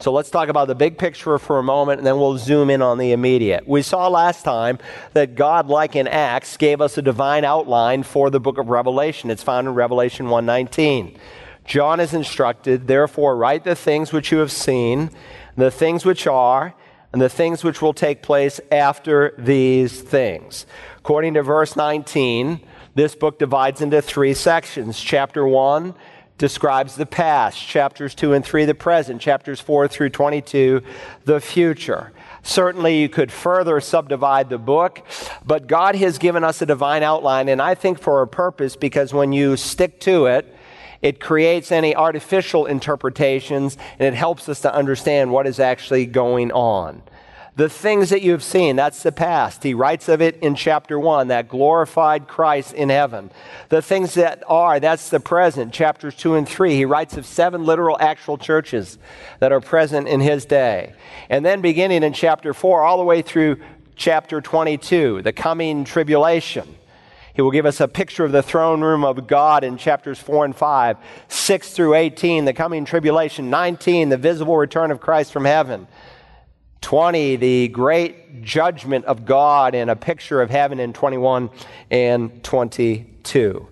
So 0.00 0.12
let's 0.12 0.30
talk 0.30 0.48
about 0.48 0.66
the 0.66 0.74
big 0.74 0.98
picture 0.98 1.38
for 1.38 1.58
a 1.58 1.62
moment 1.62 1.98
and 1.98 2.06
then 2.06 2.18
we'll 2.18 2.36
zoom 2.36 2.68
in 2.68 2.82
on 2.82 2.98
the 2.98 3.12
immediate. 3.12 3.66
We 3.66 3.82
saw 3.82 4.08
last 4.08 4.42
time 4.42 4.78
that 5.12 5.36
God, 5.36 5.68
like 5.68 5.94
in 5.94 6.08
Acts, 6.08 6.56
gave 6.56 6.80
us 6.80 6.98
a 6.98 7.02
divine 7.02 7.44
outline 7.44 8.02
for 8.02 8.28
the 8.28 8.40
book 8.40 8.58
of 8.58 8.68
Revelation. 8.68 9.30
It's 9.30 9.42
found 9.42 9.68
in 9.68 9.74
Revelation 9.74 10.28
119. 10.28 11.16
John 11.64 12.00
is 12.00 12.12
instructed, 12.12 12.86
therefore, 12.86 13.36
write 13.36 13.64
the 13.64 13.74
things 13.74 14.12
which 14.12 14.30
you 14.30 14.38
have 14.38 14.52
seen, 14.52 15.10
the 15.56 15.70
things 15.70 16.04
which 16.04 16.26
are, 16.26 16.74
and 17.12 17.22
the 17.22 17.28
things 17.28 17.64
which 17.64 17.80
will 17.80 17.94
take 17.94 18.20
place 18.20 18.60
after 18.70 19.34
these 19.38 20.02
things. 20.02 20.66
According 20.98 21.34
to 21.34 21.42
verse 21.42 21.76
19, 21.76 22.60
this 22.94 23.14
book 23.14 23.38
divides 23.38 23.80
into 23.80 24.00
three 24.00 24.34
sections. 24.34 25.00
Chapter 25.00 25.46
1 25.46 25.94
describes 26.36 26.96
the 26.96 27.06
past, 27.06 27.58
chapters 27.58 28.14
2 28.14 28.32
and 28.32 28.44
3, 28.44 28.64
the 28.64 28.74
present, 28.74 29.20
chapters 29.20 29.60
4 29.60 29.86
through 29.86 30.10
22, 30.10 30.82
the 31.24 31.40
future. 31.40 32.12
Certainly, 32.42 33.00
you 33.00 33.08
could 33.08 33.30
further 33.30 33.80
subdivide 33.80 34.50
the 34.50 34.58
book, 34.58 35.06
but 35.44 35.66
God 35.66 35.94
has 35.94 36.18
given 36.18 36.42
us 36.42 36.60
a 36.60 36.66
divine 36.66 37.02
outline, 37.02 37.48
and 37.48 37.62
I 37.62 37.74
think 37.74 38.00
for 38.00 38.20
a 38.22 38.26
purpose 38.26 38.76
because 38.76 39.14
when 39.14 39.32
you 39.32 39.56
stick 39.56 40.00
to 40.00 40.26
it, 40.26 40.54
it 41.02 41.20
creates 41.20 41.70
any 41.70 41.94
artificial 41.94 42.64
interpretations 42.64 43.76
and 43.98 44.08
it 44.08 44.16
helps 44.16 44.48
us 44.48 44.62
to 44.62 44.74
understand 44.74 45.30
what 45.30 45.46
is 45.46 45.60
actually 45.60 46.06
going 46.06 46.50
on. 46.52 47.02
The 47.56 47.68
things 47.68 48.10
that 48.10 48.22
you've 48.22 48.42
seen, 48.42 48.74
that's 48.74 49.04
the 49.04 49.12
past. 49.12 49.62
He 49.62 49.74
writes 49.74 50.08
of 50.08 50.20
it 50.20 50.36
in 50.40 50.56
chapter 50.56 50.98
1, 50.98 51.28
that 51.28 51.48
glorified 51.48 52.26
Christ 52.26 52.74
in 52.74 52.88
heaven. 52.88 53.30
The 53.68 53.80
things 53.80 54.14
that 54.14 54.42
are, 54.48 54.80
that's 54.80 55.08
the 55.08 55.20
present, 55.20 55.72
chapters 55.72 56.16
2 56.16 56.34
and 56.34 56.48
3. 56.48 56.74
He 56.74 56.84
writes 56.84 57.16
of 57.16 57.24
seven 57.24 57.64
literal 57.64 57.96
actual 58.00 58.38
churches 58.38 58.98
that 59.38 59.52
are 59.52 59.60
present 59.60 60.08
in 60.08 60.18
his 60.18 60.44
day. 60.44 60.94
And 61.30 61.46
then 61.46 61.60
beginning 61.60 62.02
in 62.02 62.12
chapter 62.12 62.52
4, 62.54 62.82
all 62.82 62.98
the 62.98 63.04
way 63.04 63.22
through 63.22 63.58
chapter 63.94 64.40
22, 64.40 65.22
the 65.22 65.32
coming 65.32 65.84
tribulation. 65.84 66.76
He 67.34 67.42
will 67.42 67.52
give 67.52 67.66
us 67.66 67.80
a 67.80 67.86
picture 67.86 68.24
of 68.24 68.32
the 68.32 68.42
throne 68.42 68.80
room 68.80 69.04
of 69.04 69.28
God 69.28 69.62
in 69.62 69.76
chapters 69.76 70.18
4 70.18 70.44
and 70.44 70.56
5, 70.56 70.96
6 71.28 71.70
through 71.70 71.94
18, 71.94 72.46
the 72.46 72.52
coming 72.52 72.84
tribulation, 72.84 73.48
19, 73.48 74.08
the 74.08 74.16
visible 74.16 74.56
return 74.56 74.90
of 74.90 75.00
Christ 75.00 75.32
from 75.32 75.44
heaven. 75.44 75.86
20, 76.84 77.36
the 77.36 77.68
great 77.68 78.42
judgment 78.42 79.06
of 79.06 79.24
God 79.24 79.74
and 79.74 79.88
a 79.88 79.96
picture 79.96 80.42
of 80.42 80.50
heaven 80.50 80.78
in 80.78 80.92
21 80.92 81.48
and 81.90 82.44
22. 82.44 83.68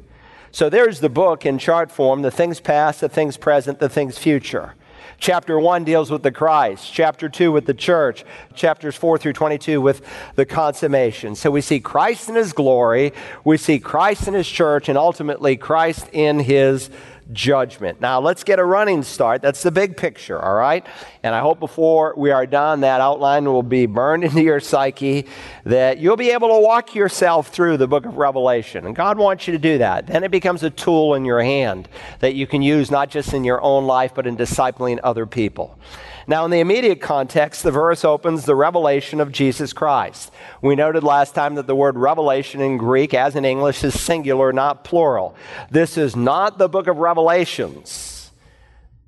So 0.51 0.71
there's 0.71 1.01
the 1.01 1.11
book 1.11 1.45
in 1.45 1.59
chart 1.59 1.93
form 1.93 2.23
the 2.23 2.31
things 2.31 2.59
past, 2.59 3.03
the 3.03 3.11
things 3.11 3.37
present, 3.37 3.81
the 3.81 3.91
things 3.91 4.17
future. 4.17 4.75
Chapter 5.19 5.61
1 5.61 5.85
deals 5.85 6.11
with 6.11 6.23
the 6.23 6.33
Christ, 6.33 6.91
chapter 6.91 7.29
2 7.29 7.53
with 7.53 7.67
the 7.67 7.75
church, 7.75 8.25
chapters 8.55 8.97
4 8.97 9.19
through 9.19 9.35
22 9.35 9.81
with 9.81 10.01
the 10.35 10.47
consummation. 10.47 11.35
So 11.35 11.51
we 11.51 11.61
see 11.61 11.81
Christ 11.81 12.31
in 12.31 12.35
his 12.35 12.55
glory, 12.55 13.13
we 13.45 13.59
see 13.59 13.79
Christ 13.79 14.27
in 14.27 14.33
his 14.33 14.49
church, 14.49 14.89
and 14.89 14.97
ultimately 14.97 15.59
Christ 15.59 16.09
in 16.13 16.41
his 16.41 16.89
judgment. 17.33 18.01
Now, 18.01 18.21
let's 18.21 18.45
get 18.45 18.59
a 18.59 18.65
running 18.65 19.03
start. 19.03 19.43
That's 19.43 19.63
the 19.63 19.71
big 19.71 19.97
picture, 19.97 20.41
all 20.41 20.55
right? 20.55 20.87
And 21.23 21.35
I 21.35 21.41
hope 21.41 21.61
before 21.61 22.15
we 22.17 22.31
are 22.31 22.47
done, 22.47 22.81
that 22.81 23.01
outline 23.01 23.45
will 23.45 23.63
be 23.63 23.87
burned 23.87 24.25
into 24.25 24.43
your 24.43 24.61
psyche, 24.61 25.27
that 25.65 25.99
you'll 25.99 26.17
be 26.17 26.31
able 26.31 26.49
to 26.49 26.61
walk 26.61 26.95
yourself 26.95 27.49
through 27.49 27.77
the 27.77 27.87
book 27.87 28.07
of 28.07 28.17
Revelation. 28.17 28.87
And 28.87 28.97
God 28.97 29.19
wants 29.19 29.47
you 29.47 29.53
to 29.53 29.59
do 29.59 29.79
that. 29.79 30.07
Then 30.07 30.25
it 30.25 30.31
becomes 30.31 30.63
a 30.63 30.71
tool 30.71 31.15
in 31.15 31.25
your 31.25 31.43
hand 31.43 31.89
that 32.21 32.35
you 32.35 32.47
can 32.47 32.63
use 32.63 32.91
not 32.91 33.11
just 33.11 33.33
in 33.33 33.45
your 33.45 33.61
own 33.63 33.87
life, 33.87 34.13
but 34.15 34.27
in 34.27 34.37
discipling 34.37 34.99
other 35.03 35.27
people. 35.27 35.79
Now, 36.27 36.45
in 36.45 36.51
the 36.51 36.61
immediate 36.61 37.01
context, 37.01 37.63
the 37.63 37.71
verse 37.71 38.05
opens 38.05 38.45
the 38.45 38.55
revelation 38.55 39.21
of 39.21 39.33
Jesus 39.33 39.73
Christ. 39.73 40.31
We 40.61 40.77
noted 40.77 41.03
last 41.03 41.35
time 41.35 41.57
that 41.57 41.67
the 41.67 41.75
word 41.75 41.97
revelation 41.97 42.61
in 42.61 42.77
Greek, 42.77 43.15
as 43.15 43.37
in 43.37 43.45
English, 43.45 43.83
is 43.85 43.99
singular, 43.99 44.53
not 44.53 44.85
plural. 44.85 45.35
This 45.71 45.97
is 45.97 46.15
not 46.15 46.59
the 46.59 46.69
book 46.69 46.87
of 46.87 46.99
Revelations. 46.99 48.31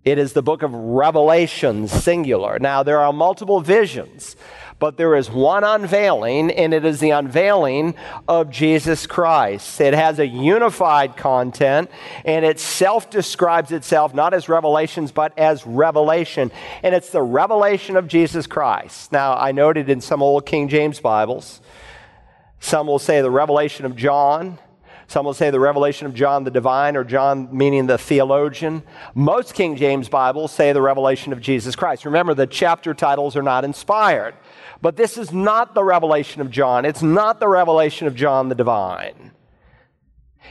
It 0.04 0.18
is 0.18 0.35
the 0.35 0.42
book 0.42 0.62
of 0.62 0.75
Revelations, 0.75 1.90
singular. 1.90 2.59
Now, 2.59 2.83
there 2.83 3.00
are 3.00 3.12
multiple 3.12 3.61
visions 3.61 4.37
but 4.84 4.98
there 4.98 5.16
is 5.16 5.30
one 5.30 5.64
unveiling, 5.64 6.50
and 6.50 6.74
it 6.74 6.84
is 6.84 7.00
the 7.00 7.08
unveiling 7.08 7.94
of 8.28 8.50
Jesus 8.50 9.06
Christ. 9.06 9.80
It 9.80 9.94
has 9.94 10.18
a 10.18 10.26
unified 10.26 11.16
content, 11.16 11.90
and 12.26 12.44
it 12.44 12.60
self 12.60 13.08
describes 13.08 13.72
itself 13.72 14.12
not 14.12 14.34
as 14.34 14.46
revelations, 14.46 15.10
but 15.10 15.32
as 15.38 15.66
revelation. 15.66 16.52
And 16.82 16.94
it's 16.94 17.08
the 17.08 17.22
revelation 17.22 17.96
of 17.96 18.08
Jesus 18.08 18.46
Christ. 18.46 19.10
Now, 19.10 19.32
I 19.38 19.52
noted 19.52 19.88
in 19.88 20.02
some 20.02 20.22
old 20.22 20.44
King 20.44 20.68
James 20.68 21.00
Bibles, 21.00 21.62
some 22.60 22.86
will 22.86 22.98
say 22.98 23.22
the 23.22 23.30
revelation 23.30 23.86
of 23.86 23.96
John. 23.96 24.58
Some 25.06 25.24
will 25.24 25.34
say 25.34 25.48
the 25.50 25.60
revelation 25.60 26.06
of 26.06 26.14
John 26.14 26.44
the 26.44 26.50
divine 26.50 26.96
or 26.96 27.04
John 27.04 27.48
meaning 27.56 27.86
the 27.86 27.98
theologian. 27.98 28.82
Most 29.14 29.54
King 29.54 29.76
James 29.76 30.10
Bibles 30.10 30.52
say 30.52 30.72
the 30.72 30.82
revelation 30.82 31.32
of 31.32 31.40
Jesus 31.40 31.74
Christ. 31.74 32.04
Remember, 32.04 32.34
the 32.34 32.46
chapter 32.46 32.92
titles 32.92 33.36
are 33.36 33.42
not 33.42 33.64
inspired. 33.64 34.34
But 34.80 34.97
this 34.97 35.16
is 35.16 35.33
not 35.33 35.75
the 35.75 35.85
revelation 35.85 36.40
of 36.40 36.50
John. 36.50 36.85
It's 36.85 37.02
not 37.02 37.40
the 37.40 37.49
revelation 37.49 38.06
of 38.06 38.14
John 38.14 38.49
the 38.49 38.54
divine. 38.54 39.33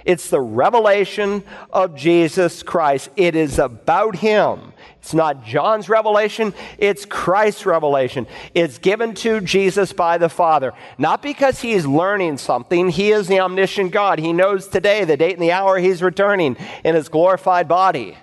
It's 0.05 0.29
the 0.29 0.41
revelation 0.41 1.43
of 1.72 1.96
Jesus 1.96 2.63
Christ. 2.63 3.10
It 3.15 3.36
is 3.36 3.60
about 3.60 4.17
him. 4.17 4.74
It's 5.00 5.13
not 5.13 5.43
John's 5.46 5.89
revelation, 5.89 6.53
it's 6.77 7.03
Christ's 7.03 7.65
revelation. 7.65 8.25
It's 8.53 8.77
given 8.77 9.13
to 9.15 9.41
Jesus 9.41 9.91
by 9.91 10.17
the 10.17 10.29
Father. 10.29 10.72
Not 10.98 11.22
because 11.22 11.60
he 11.62 11.74
is 11.74 11.86
learning 11.86 12.38
something, 12.38 12.89
he 12.89 13.12
is 13.12 13.27
the 13.27 13.41
omniscient 13.41 13.91
God. 13.91 14.20
He 14.20 14.32
knows 14.32 14.67
today, 14.67 15.03
the 15.03 15.17
date 15.17 15.34
and 15.34 15.41
the 15.41 15.51
hour 15.51 15.77
he's 15.77 16.01
returning 16.01 16.55
in 16.86 16.96
his 16.96 17.10
glorified 17.10 17.67
body 17.67 18.17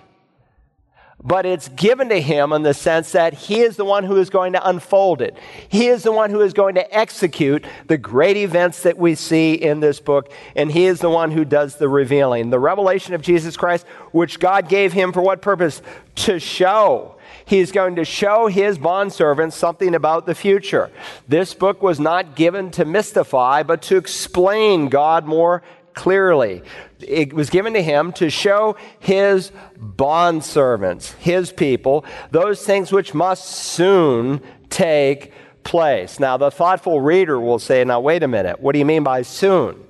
but 1.23 1.45
it's 1.45 1.69
given 1.69 2.09
to 2.09 2.19
him 2.19 2.51
in 2.51 2.63
the 2.63 2.73
sense 2.73 3.11
that 3.11 3.33
he 3.33 3.61
is 3.61 3.75
the 3.75 3.85
one 3.85 4.03
who 4.03 4.17
is 4.17 4.29
going 4.29 4.53
to 4.53 4.67
unfold 4.67 5.21
it. 5.21 5.37
He 5.69 5.87
is 5.87 6.03
the 6.03 6.11
one 6.11 6.29
who 6.29 6.41
is 6.41 6.53
going 6.53 6.75
to 6.75 6.95
execute 6.97 7.65
the 7.87 7.97
great 7.97 8.37
events 8.37 8.83
that 8.83 8.97
we 8.97 9.15
see 9.15 9.53
in 9.53 9.79
this 9.79 9.99
book, 9.99 10.31
and 10.55 10.71
he 10.71 10.85
is 10.85 10.99
the 10.99 11.09
one 11.09 11.31
who 11.31 11.45
does 11.45 11.75
the 11.75 11.89
revealing. 11.89 12.49
The 12.49 12.59
revelation 12.59 13.13
of 13.13 13.21
Jesus 13.21 13.55
Christ, 13.55 13.85
which 14.11 14.39
God 14.39 14.67
gave 14.67 14.93
him 14.93 15.11
for 15.11 15.21
what 15.21 15.41
purpose? 15.41 15.81
To 16.15 16.39
show. 16.39 17.15
He's 17.45 17.71
going 17.71 17.95
to 17.95 18.05
show 18.05 18.47
his 18.47 18.77
bondservants 18.77 19.53
something 19.53 19.95
about 19.95 20.25
the 20.25 20.35
future. 20.35 20.89
This 21.27 21.53
book 21.53 21.81
was 21.81 21.99
not 21.99 22.35
given 22.35 22.71
to 22.71 22.85
mystify, 22.85 23.63
but 23.63 23.81
to 23.83 23.97
explain 23.97 24.89
God 24.89 25.25
more 25.25 25.61
clearly. 25.93 26.63
It 26.99 27.33
was 27.33 27.49
given 27.49 27.73
to 27.73 27.81
him 27.81 28.11
to 28.13 28.29
show 28.29 28.75
his 28.99 29.51
bondservants, 29.77 31.13
his 31.15 31.51
people, 31.51 32.05
those 32.31 32.63
things 32.65 32.91
which 32.91 33.13
must 33.13 33.45
soon 33.45 34.41
take 34.69 35.33
place. 35.63 36.19
Now, 36.19 36.37
the 36.37 36.51
thoughtful 36.51 37.01
reader 37.01 37.39
will 37.39 37.59
say, 37.59 37.83
now, 37.83 37.99
wait 37.99 38.23
a 38.23 38.27
minute, 38.27 38.59
what 38.59 38.73
do 38.73 38.79
you 38.79 38.85
mean 38.85 39.03
by 39.03 39.21
soon? 39.21 39.83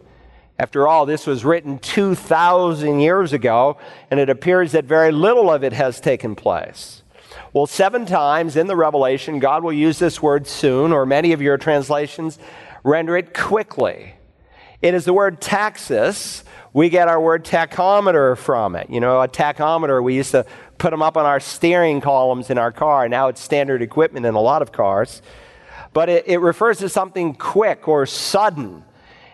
After 0.60 0.88
all, 0.88 1.06
this 1.06 1.26
was 1.26 1.44
written 1.44 1.80
2,000 1.80 3.00
years 3.00 3.34
ago, 3.34 3.78
and 4.12 4.20
it 4.20 4.30
appears 4.30 4.74
that 4.74 4.86
very 4.86 5.12
little 5.12 5.52
of 5.52 5.64
it 5.64 5.74
has 5.74 6.00
taken 6.00 6.36
place. 6.36 7.02
Well, 7.54 7.66
seven 7.66 8.06
times 8.06 8.56
in 8.56 8.68
the 8.68 8.76
Revelation, 8.76 9.40
God 9.40 9.64
will 9.64 9.74
use 9.74 9.98
this 9.98 10.22
word 10.22 10.46
soon, 10.48 10.92
or 10.92 11.06
many 11.06 11.34
of 11.34 11.42
your 11.42 11.58
translations 11.58 12.38
render 12.84 13.18
it 13.18 13.34
quickly. 13.34 14.14
It 14.82 14.94
is 14.94 15.06
the 15.06 15.14
word 15.14 15.40
taxis. 15.40 16.44
We 16.74 16.90
get 16.90 17.08
our 17.08 17.22
word 17.22 17.46
tachometer 17.46 18.38
from 18.38 18.76
it. 18.76 18.90
You 18.90 19.00
know, 19.00 19.22
a 19.22 19.28
tachometer, 19.28 20.02
we 20.02 20.16
used 20.16 20.32
to 20.32 20.46
put 20.78 20.92
them 20.92 21.02
up 21.02 21.18
on 21.18 21.26
our 21.26 21.40
steering 21.40 22.02
columns 22.02 22.50
in 22.50 22.58
our 22.58 22.72
car. 22.72 23.08
Now 23.08 23.28
it's 23.28 23.42
standard 23.42 23.82
equipment 23.82 24.26
in 24.26 24.34
a 24.34 24.42
lot 24.42 24.62
of 24.62 24.72
cars. 24.72 25.22
But 25.94 26.10
it, 26.10 26.28
it 26.28 26.38
refers 26.38 26.80
to 26.80 26.90
something 26.90 27.36
quick 27.36 27.88
or 27.88 28.06
sudden. 28.06 28.84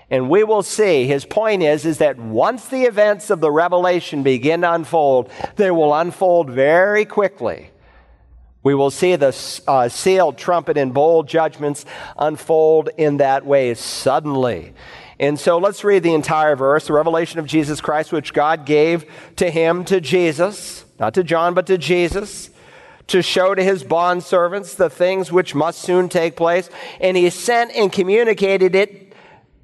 And 0.10 0.30
we 0.30 0.44
will 0.44 0.64
see, 0.64 1.06
his 1.06 1.26
point 1.26 1.64
is, 1.64 1.86
is 1.86 2.00
that 2.00 2.18
once 2.18 2.68
the 2.68 2.84
events 2.84 3.30
of 3.30 3.40
the 3.42 3.52
revelation 3.52 4.24
begin 4.24 4.62
to 4.62 4.74
unfold, 4.74 5.30
they 5.58 5.70
will 5.70 5.94
unfold 5.94 6.50
very 6.50 7.06
quickly. 7.06 7.72
We 8.64 8.74
will 8.74 8.92
see 8.92 9.16
the 9.16 9.62
uh, 9.68 9.88
sealed 9.88 10.38
trumpet 10.38 10.78
and 10.78 10.94
bowl 10.94 11.24
judgments 11.24 11.86
unfold 12.18 12.90
in 12.98 13.18
that 13.18 13.46
way 13.46 13.74
suddenly. 13.76 14.74
And 15.20 15.40
so 15.40 15.58
let's 15.58 15.84
read 15.84 16.04
the 16.04 16.14
entire 16.14 16.56
verse, 16.56 16.88
the 16.88 16.94
revelation 16.94 17.40
of 17.40 17.48
Jesus 17.48 17.82
Christ, 17.82 18.12
which 18.12 18.34
God 18.34 18.66
gave 18.66 19.06
to 19.38 19.50
him, 19.50 19.84
to 19.86 20.00
Jesus, 20.00 20.86
not 21.00 21.14
to 21.16 21.24
John, 21.24 21.54
but 21.54 21.66
to 21.68 21.78
Jesus, 21.78 22.52
to 23.08 23.22
show 23.22 23.56
to 23.56 23.64
his 23.64 23.84
bondservants 23.84 24.76
the 24.76 24.90
things 24.90 25.32
which 25.32 25.56
must 25.56 25.82
soon 25.82 26.10
take 26.10 26.36
place. 26.36 26.70
And 27.00 27.18
he 27.18 27.30
sent 27.30 27.72
and 27.72 27.92
communicated 27.92 28.76
it 28.76 29.14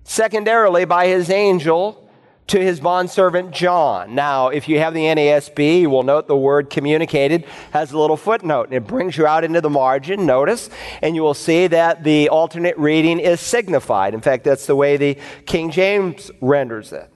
secondarily 0.03 0.85
by 0.85 1.07
his 1.07 1.29
angel 1.29 2.02
to 2.47 2.59
his 2.59 2.79
bondservant 2.79 3.51
John. 3.51 4.15
Now, 4.15 4.49
if 4.49 4.67
you 4.67 4.79
have 4.79 4.93
the 4.93 5.05
NASB, 5.05 5.81
you 5.81 5.89
will 5.89 6.03
note 6.03 6.27
the 6.27 6.35
word 6.35 6.69
communicated 6.69 7.45
has 7.71 7.91
a 7.91 7.97
little 7.97 8.17
footnote, 8.17 8.65
and 8.65 8.73
it 8.73 8.85
brings 8.85 9.17
you 9.17 9.25
out 9.25 9.43
into 9.43 9.61
the 9.61 9.69
margin, 9.69 10.25
notice, 10.25 10.69
and 11.01 11.15
you 11.15 11.21
will 11.21 11.33
see 11.33 11.67
that 11.67 12.03
the 12.03 12.29
alternate 12.29 12.77
reading 12.77 13.19
is 13.19 13.39
signified. 13.39 14.13
In 14.13 14.21
fact, 14.21 14.43
that's 14.43 14.65
the 14.65 14.75
way 14.75 14.97
the 14.97 15.17
King 15.45 15.71
James 15.71 16.31
renders 16.41 16.91
it. 16.91 17.09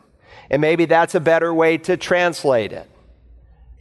And 0.49 0.61
maybe 0.61 0.85
that's 0.85 1.13
a 1.13 1.19
better 1.19 1.53
way 1.53 1.77
to 1.79 1.97
translate 1.97 2.71
it. 2.71 2.89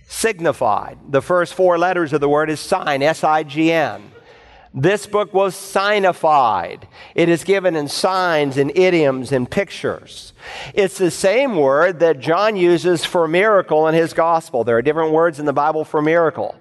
Signified. 0.08 0.98
The 1.10 1.22
first 1.22 1.54
four 1.54 1.78
letters 1.78 2.12
of 2.12 2.20
the 2.20 2.28
word 2.28 2.50
is 2.50 2.60
sign, 2.60 3.02
S 3.02 3.22
I 3.22 3.44
G 3.44 3.72
N. 3.72 4.10
This 4.78 5.06
book 5.06 5.32
was 5.32 5.56
signified. 5.56 6.86
It 7.14 7.30
is 7.30 7.44
given 7.44 7.76
in 7.76 7.88
signs 7.88 8.58
and 8.58 8.70
idioms 8.76 9.32
and 9.32 9.50
pictures. 9.50 10.34
It's 10.74 10.98
the 10.98 11.10
same 11.10 11.56
word 11.56 12.00
that 12.00 12.20
John 12.20 12.56
uses 12.56 13.02
for 13.02 13.26
miracle 13.26 13.88
in 13.88 13.94
his 13.94 14.12
gospel. 14.12 14.64
There 14.64 14.76
are 14.76 14.82
different 14.82 15.12
words 15.12 15.40
in 15.40 15.46
the 15.46 15.54
Bible 15.54 15.86
for 15.86 16.02
miracle. 16.02 16.54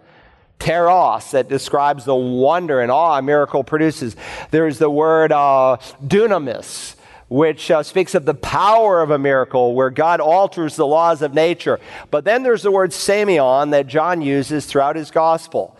Teras, 0.59 1.31
that 1.31 1.49
describes 1.49 2.05
the 2.05 2.15
wonder 2.15 2.79
and 2.79 2.89
awe 2.89 3.17
a 3.17 3.21
miracle 3.21 3.65
produces. 3.65 4.15
There's 4.49 4.79
the 4.79 4.89
word 4.89 5.33
uh, 5.33 5.75
dunamis, 6.01 6.95
which 7.27 7.69
uh, 7.69 7.83
speaks 7.83 8.15
of 8.15 8.23
the 8.23 8.33
power 8.33 9.01
of 9.01 9.11
a 9.11 9.19
miracle 9.19 9.75
where 9.75 9.89
God 9.89 10.21
alters 10.21 10.77
the 10.77 10.87
laws 10.87 11.21
of 11.21 11.33
nature. 11.33 11.81
But 12.11 12.23
then 12.23 12.43
there's 12.43 12.63
the 12.63 12.71
word 12.71 12.91
semeion 12.91 13.71
that 13.71 13.87
John 13.87 14.21
uses 14.21 14.65
throughout 14.65 14.95
his 14.95 15.11
gospel 15.11 15.77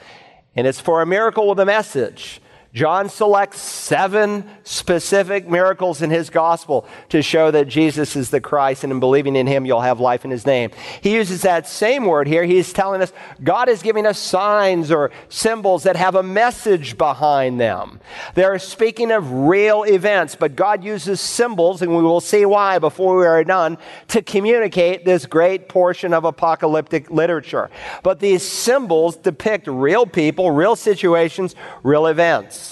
and 0.56 0.66
it's 0.66 0.80
for 0.80 1.02
a 1.02 1.06
miracle 1.06 1.48
with 1.50 1.60
a 1.60 1.66
message. 1.66 2.42
John 2.76 3.08
selects 3.08 3.62
seven 3.62 4.44
specific 4.64 5.48
miracles 5.48 6.02
in 6.02 6.10
his 6.10 6.30
gospel 6.30 6.86
to 7.08 7.22
show 7.22 7.50
that 7.52 7.70
Jesus 7.70 8.18
is 8.18 8.32
the 8.32 8.42
Christ, 8.42 8.84
and 8.84 8.92
in 8.92 9.00
believing 9.00 9.38
in 9.38 9.48
him, 9.48 9.66
you'll 9.66 9.80
have 9.80 10.02
life 10.02 10.26
in 10.26 10.32
his 10.32 10.46
name. 10.46 10.72
He 11.00 11.14
uses 11.14 11.44
that 11.44 11.70
same 11.70 12.04
word 12.04 12.28
here. 12.28 12.44
He's 12.44 12.74
telling 12.74 13.02
us 13.02 13.14
God 13.42 13.70
is 13.70 13.82
giving 13.82 14.06
us 14.06 14.20
signs 14.20 14.92
or 14.92 15.12
symbols 15.30 15.84
that 15.84 15.96
have 15.96 16.16
a 16.16 16.24
message 16.24 16.98
behind 16.98 17.62
them. 17.62 18.02
They're 18.34 18.60
speaking 18.60 19.10
of 19.10 19.32
real 19.32 19.84
events, 19.84 20.36
but 20.36 20.58
God 20.58 20.84
uses 20.84 21.22
symbols, 21.22 21.82
and 21.82 21.96
we 21.96 22.04
will 22.04 22.20
see 22.20 22.46
why 22.46 22.80
before 22.80 23.18
we 23.18 23.26
are 23.26 23.46
done, 23.46 23.78
to 24.10 24.22
communicate 24.22 25.06
this 25.06 25.26
great 25.26 25.70
portion 25.70 26.14
of 26.14 26.26
apocalyptic 26.26 27.10
literature. 27.10 27.70
But 28.04 28.20
these 28.20 28.44
symbols 28.44 29.16
depict 29.16 29.68
real 29.68 30.06
people, 30.06 30.52
real 30.52 30.76
situations, 30.76 31.56
real 31.82 32.08
events. 32.08 32.65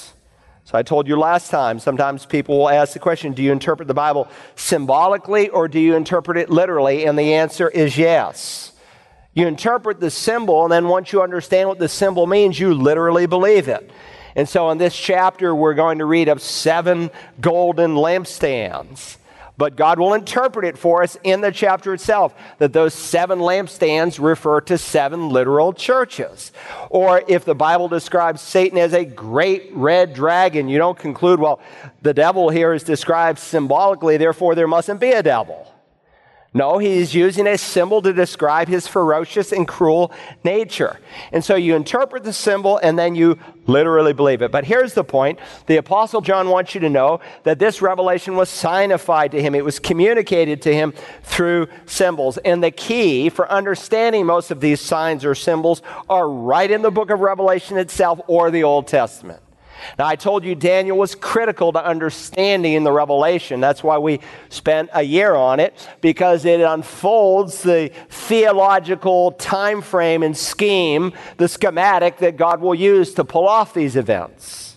So 0.73 0.79
I 0.79 0.81
told 0.81 1.07
you 1.07 1.15
last 1.17 1.51
time, 1.51 1.77
sometimes 1.77 2.25
people 2.25 2.57
will 2.57 2.69
ask 2.69 2.93
the 2.93 2.99
question 2.99 3.33
do 3.33 3.43
you 3.43 3.51
interpret 3.51 3.87
the 3.87 3.93
Bible 3.93 4.27
symbolically 4.55 5.49
or 5.49 5.67
do 5.67 5.79
you 5.79 5.95
interpret 5.95 6.35
it 6.35 6.49
literally? 6.49 7.05
And 7.05 7.15
the 7.15 7.35
answer 7.35 7.69
is 7.69 7.95
yes. 7.95 8.71
You 9.35 9.45
interpret 9.45 9.99
the 9.99 10.09
symbol, 10.09 10.63
and 10.63 10.71
then 10.71 10.87
once 10.87 11.13
you 11.13 11.21
understand 11.21 11.69
what 11.69 11.77
the 11.77 11.87
symbol 11.87 12.25
means, 12.25 12.59
you 12.59 12.73
literally 12.73 13.27
believe 13.27 13.67
it. 13.67 13.91
And 14.35 14.49
so 14.49 14.71
in 14.71 14.79
this 14.79 14.97
chapter, 14.97 15.53
we're 15.53 15.75
going 15.75 15.99
to 15.99 16.05
read 16.05 16.27
of 16.27 16.41
seven 16.41 17.11
golden 17.39 17.93
lampstands. 17.93 19.17
But 19.57 19.75
God 19.75 19.99
will 19.99 20.13
interpret 20.13 20.65
it 20.65 20.77
for 20.77 21.03
us 21.03 21.17
in 21.23 21.41
the 21.41 21.51
chapter 21.51 21.93
itself 21.93 22.33
that 22.57 22.73
those 22.73 22.93
seven 22.93 23.39
lampstands 23.39 24.23
refer 24.23 24.61
to 24.61 24.77
seven 24.77 25.29
literal 25.29 25.73
churches. 25.73 26.51
Or 26.89 27.23
if 27.27 27.45
the 27.45 27.55
Bible 27.55 27.87
describes 27.87 28.41
Satan 28.41 28.77
as 28.77 28.93
a 28.93 29.05
great 29.05 29.69
red 29.73 30.13
dragon, 30.13 30.67
you 30.67 30.79
don't 30.79 30.97
conclude, 30.97 31.39
well, 31.39 31.59
the 32.01 32.13
devil 32.13 32.49
here 32.49 32.73
is 32.73 32.83
described 32.83 33.39
symbolically, 33.39 34.17
therefore 34.17 34.55
there 34.55 34.67
mustn't 34.67 34.99
be 34.99 35.11
a 35.11 35.21
devil. 35.21 35.72
No, 36.55 36.77
he's 36.77 37.15
using 37.15 37.47
a 37.47 37.57
symbol 37.57 38.01
to 38.03 38.13
describe 38.13 38.67
his 38.67 38.87
ferocious 38.87 39.51
and 39.51 39.67
cruel 39.67 40.11
nature. 40.43 40.99
And 41.31 41.43
so 41.43 41.55
you 41.55 41.75
interpret 41.75 42.23
the 42.23 42.33
symbol 42.33 42.77
and 42.77 42.97
then 42.97 43.15
you 43.15 43.39
literally 43.65 44.13
believe 44.13 44.43
it. 44.43 44.51
But 44.51 44.65
here's 44.65 44.93
the 44.93 45.03
point 45.03 45.39
the 45.65 45.77
Apostle 45.77 46.21
John 46.21 46.49
wants 46.49 46.75
you 46.75 46.81
to 46.81 46.89
know 46.89 47.21
that 47.43 47.57
this 47.57 47.81
revelation 47.81 48.35
was 48.35 48.49
signified 48.49 49.31
to 49.31 49.41
him, 49.41 49.55
it 49.55 49.65
was 49.65 49.79
communicated 49.79 50.61
to 50.63 50.73
him 50.73 50.93
through 51.23 51.67
symbols. 51.87 52.37
And 52.39 52.63
the 52.63 52.71
key 52.71 53.29
for 53.29 53.51
understanding 53.51 54.27
most 54.27 54.51
of 54.51 54.59
these 54.59 54.79
signs 54.79 55.25
or 55.25 55.33
symbols 55.33 55.81
are 56.07 56.29
right 56.29 56.69
in 56.69 56.83
the 56.83 56.91
book 56.91 57.09
of 57.09 57.19
Revelation 57.19 57.77
itself 57.77 58.21
or 58.27 58.51
the 58.51 58.63
Old 58.63 58.87
Testament. 58.87 59.42
Now, 59.97 60.07
I 60.07 60.15
told 60.15 60.43
you 60.43 60.55
Daniel 60.55 60.97
was 60.97 61.15
critical 61.15 61.71
to 61.73 61.83
understanding 61.83 62.83
the 62.83 62.91
revelation. 62.91 63.59
That's 63.59 63.83
why 63.83 63.97
we 63.97 64.19
spent 64.49 64.89
a 64.93 65.03
year 65.03 65.35
on 65.35 65.59
it, 65.59 65.87
because 66.01 66.45
it 66.45 66.61
unfolds 66.61 67.63
the 67.63 67.91
theological 68.09 69.33
time 69.33 69.81
frame 69.81 70.23
and 70.23 70.35
scheme, 70.35 71.13
the 71.37 71.47
schematic 71.47 72.17
that 72.17 72.37
God 72.37 72.61
will 72.61 72.75
use 72.75 73.13
to 73.15 73.23
pull 73.23 73.47
off 73.47 73.73
these 73.73 73.95
events. 73.95 74.73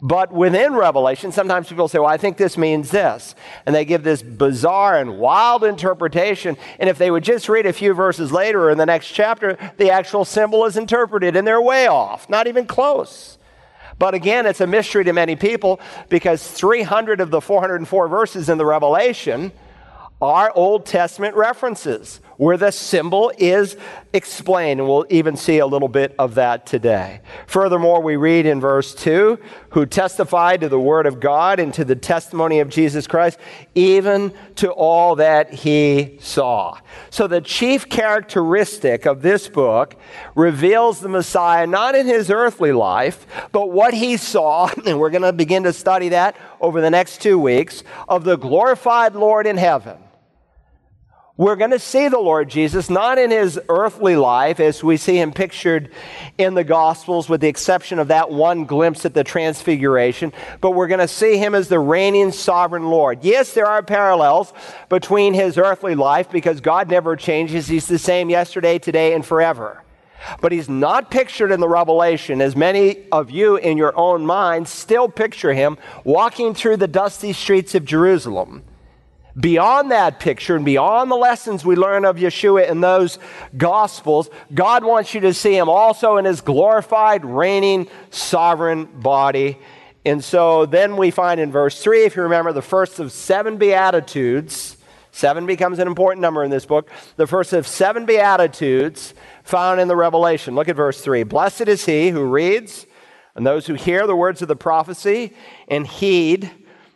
But 0.00 0.32
within 0.32 0.74
Revelation, 0.74 1.32
sometimes 1.32 1.68
people 1.68 1.88
say, 1.88 1.98
Well, 1.98 2.08
I 2.08 2.18
think 2.18 2.36
this 2.36 2.56
means 2.56 2.90
this. 2.90 3.34
And 3.66 3.74
they 3.74 3.84
give 3.84 4.04
this 4.04 4.22
bizarre 4.22 5.00
and 5.00 5.18
wild 5.18 5.64
interpretation. 5.64 6.56
And 6.78 6.88
if 6.88 6.98
they 6.98 7.10
would 7.10 7.24
just 7.24 7.48
read 7.48 7.66
a 7.66 7.72
few 7.72 7.94
verses 7.94 8.30
later 8.30 8.64
or 8.64 8.70
in 8.70 8.78
the 8.78 8.86
next 8.86 9.08
chapter, 9.08 9.58
the 9.76 9.90
actual 9.90 10.24
symbol 10.24 10.64
is 10.66 10.76
interpreted, 10.76 11.34
and 11.34 11.46
they're 11.46 11.60
way 11.60 11.88
off, 11.88 12.28
not 12.30 12.46
even 12.46 12.66
close. 12.66 13.37
But 13.98 14.14
again, 14.14 14.46
it's 14.46 14.60
a 14.60 14.66
mystery 14.66 15.04
to 15.04 15.12
many 15.12 15.36
people 15.36 15.80
because 16.08 16.46
300 16.46 17.20
of 17.20 17.30
the 17.30 17.40
404 17.40 18.08
verses 18.08 18.48
in 18.48 18.58
the 18.58 18.66
Revelation 18.66 19.52
are 20.20 20.52
Old 20.54 20.86
Testament 20.86 21.34
references 21.36 22.20
where 22.38 22.56
the 22.56 22.70
symbol 22.70 23.30
is 23.36 23.76
explained. 24.12 24.80
And 24.80 24.88
we'll 24.88 25.06
even 25.10 25.36
see 25.36 25.58
a 25.58 25.66
little 25.66 25.88
bit 25.88 26.14
of 26.18 26.36
that 26.36 26.66
today. 26.66 27.20
Furthermore, 27.46 28.00
we 28.00 28.16
read 28.16 28.46
in 28.46 28.60
verse 28.60 28.94
2 28.94 29.38
who 29.70 29.84
testified 29.84 30.62
to 30.62 30.68
the 30.68 30.80
word 30.80 31.04
of 31.04 31.20
God 31.20 31.58
and 31.58 31.74
to 31.74 31.84
the 31.84 31.96
testimony 31.96 32.60
of 32.60 32.68
Jesus 32.68 33.06
Christ, 33.06 33.38
even 33.74 34.32
to 34.54 34.70
all 34.70 35.16
that 35.16 35.52
he 35.52 36.16
saw. 36.20 36.78
So 37.10 37.26
the 37.26 37.40
chief 37.40 37.88
characteristic 37.88 39.04
of 39.04 39.20
this 39.20 39.48
book 39.48 39.96
reveals 40.34 41.00
the 41.00 41.08
Messiah 41.08 41.66
not 41.66 41.94
in 41.94 42.06
his 42.06 42.30
earthly 42.30 42.72
life, 42.72 43.26
but 43.50 43.70
what 43.70 43.92
he 43.92 44.16
saw, 44.16 44.70
and 44.86 45.00
we're 45.00 45.10
going 45.10 45.22
to 45.22 45.32
begin 45.32 45.64
to 45.64 45.72
study 45.72 46.10
that 46.10 46.36
over 46.60 46.80
the 46.80 46.90
next 46.90 47.20
two 47.20 47.38
weeks, 47.38 47.82
of 48.08 48.22
the 48.22 48.36
glorified 48.36 49.16
Lord 49.16 49.46
in 49.46 49.56
heaven 49.56 49.98
we're 51.38 51.54
going 51.54 51.70
to 51.70 51.78
see 51.78 52.08
the 52.08 52.18
Lord 52.18 52.50
Jesus 52.50 52.90
not 52.90 53.16
in 53.16 53.30
his 53.30 53.60
earthly 53.68 54.16
life 54.16 54.58
as 54.58 54.82
we 54.82 54.96
see 54.96 55.20
him 55.20 55.30
pictured 55.30 55.88
in 56.36 56.54
the 56.54 56.64
Gospels, 56.64 57.28
with 57.28 57.40
the 57.40 57.46
exception 57.46 58.00
of 58.00 58.08
that 58.08 58.28
one 58.28 58.64
glimpse 58.64 59.06
at 59.06 59.14
the 59.14 59.22
Transfiguration, 59.22 60.32
but 60.60 60.72
we're 60.72 60.88
going 60.88 60.98
to 60.98 61.06
see 61.06 61.38
him 61.38 61.54
as 61.54 61.68
the 61.68 61.78
reigning 61.78 62.32
sovereign 62.32 62.86
Lord. 62.86 63.22
Yes, 63.22 63.54
there 63.54 63.66
are 63.66 63.84
parallels 63.84 64.52
between 64.88 65.32
his 65.32 65.56
earthly 65.56 65.94
life 65.94 66.28
because 66.28 66.60
God 66.60 66.90
never 66.90 67.14
changes. 67.14 67.68
He's 67.68 67.86
the 67.86 68.00
same 68.00 68.30
yesterday, 68.30 68.80
today, 68.80 69.14
and 69.14 69.24
forever. 69.24 69.84
But 70.40 70.50
he's 70.50 70.68
not 70.68 71.12
pictured 71.12 71.52
in 71.52 71.60
the 71.60 71.68
Revelation 71.68 72.40
as 72.40 72.56
many 72.56 73.06
of 73.12 73.30
you 73.30 73.54
in 73.54 73.78
your 73.78 73.96
own 73.96 74.26
mind 74.26 74.66
still 74.66 75.08
picture 75.08 75.54
him 75.54 75.78
walking 76.02 76.52
through 76.52 76.78
the 76.78 76.88
dusty 76.88 77.32
streets 77.32 77.76
of 77.76 77.84
Jerusalem 77.84 78.64
Beyond 79.38 79.90
that 79.90 80.18
picture 80.20 80.56
and 80.56 80.64
beyond 80.64 81.10
the 81.10 81.16
lessons 81.16 81.64
we 81.64 81.76
learn 81.76 82.04
of 82.04 82.16
Yeshua 82.16 82.68
in 82.68 82.80
those 82.80 83.18
Gospels, 83.56 84.30
God 84.52 84.84
wants 84.84 85.14
you 85.14 85.20
to 85.20 85.34
see 85.34 85.56
Him 85.56 85.68
also 85.68 86.16
in 86.16 86.24
His 86.24 86.40
glorified, 86.40 87.24
reigning, 87.24 87.88
sovereign 88.10 88.86
body. 88.86 89.58
And 90.04 90.24
so 90.24 90.66
then 90.66 90.96
we 90.96 91.10
find 91.10 91.38
in 91.38 91.52
verse 91.52 91.82
3, 91.82 92.04
if 92.04 92.16
you 92.16 92.22
remember, 92.22 92.52
the 92.52 92.62
first 92.62 92.98
of 92.98 93.12
seven 93.12 93.58
Beatitudes. 93.58 94.76
Seven 95.12 95.46
becomes 95.46 95.78
an 95.78 95.86
important 95.86 96.22
number 96.22 96.42
in 96.42 96.50
this 96.50 96.64
book. 96.64 96.90
The 97.16 97.26
first 97.26 97.52
of 97.52 97.66
seven 97.66 98.06
Beatitudes 98.06 99.14
found 99.42 99.80
in 99.80 99.88
the 99.88 99.96
Revelation. 99.96 100.54
Look 100.54 100.68
at 100.68 100.76
verse 100.76 101.00
3. 101.00 101.24
Blessed 101.24 101.68
is 101.68 101.84
he 101.84 102.10
who 102.10 102.24
reads, 102.24 102.86
and 103.34 103.46
those 103.46 103.66
who 103.66 103.74
hear 103.74 104.06
the 104.06 104.16
words 104.16 104.42
of 104.42 104.48
the 104.48 104.56
prophecy 104.56 105.34
and 105.68 105.86
heed 105.86 106.50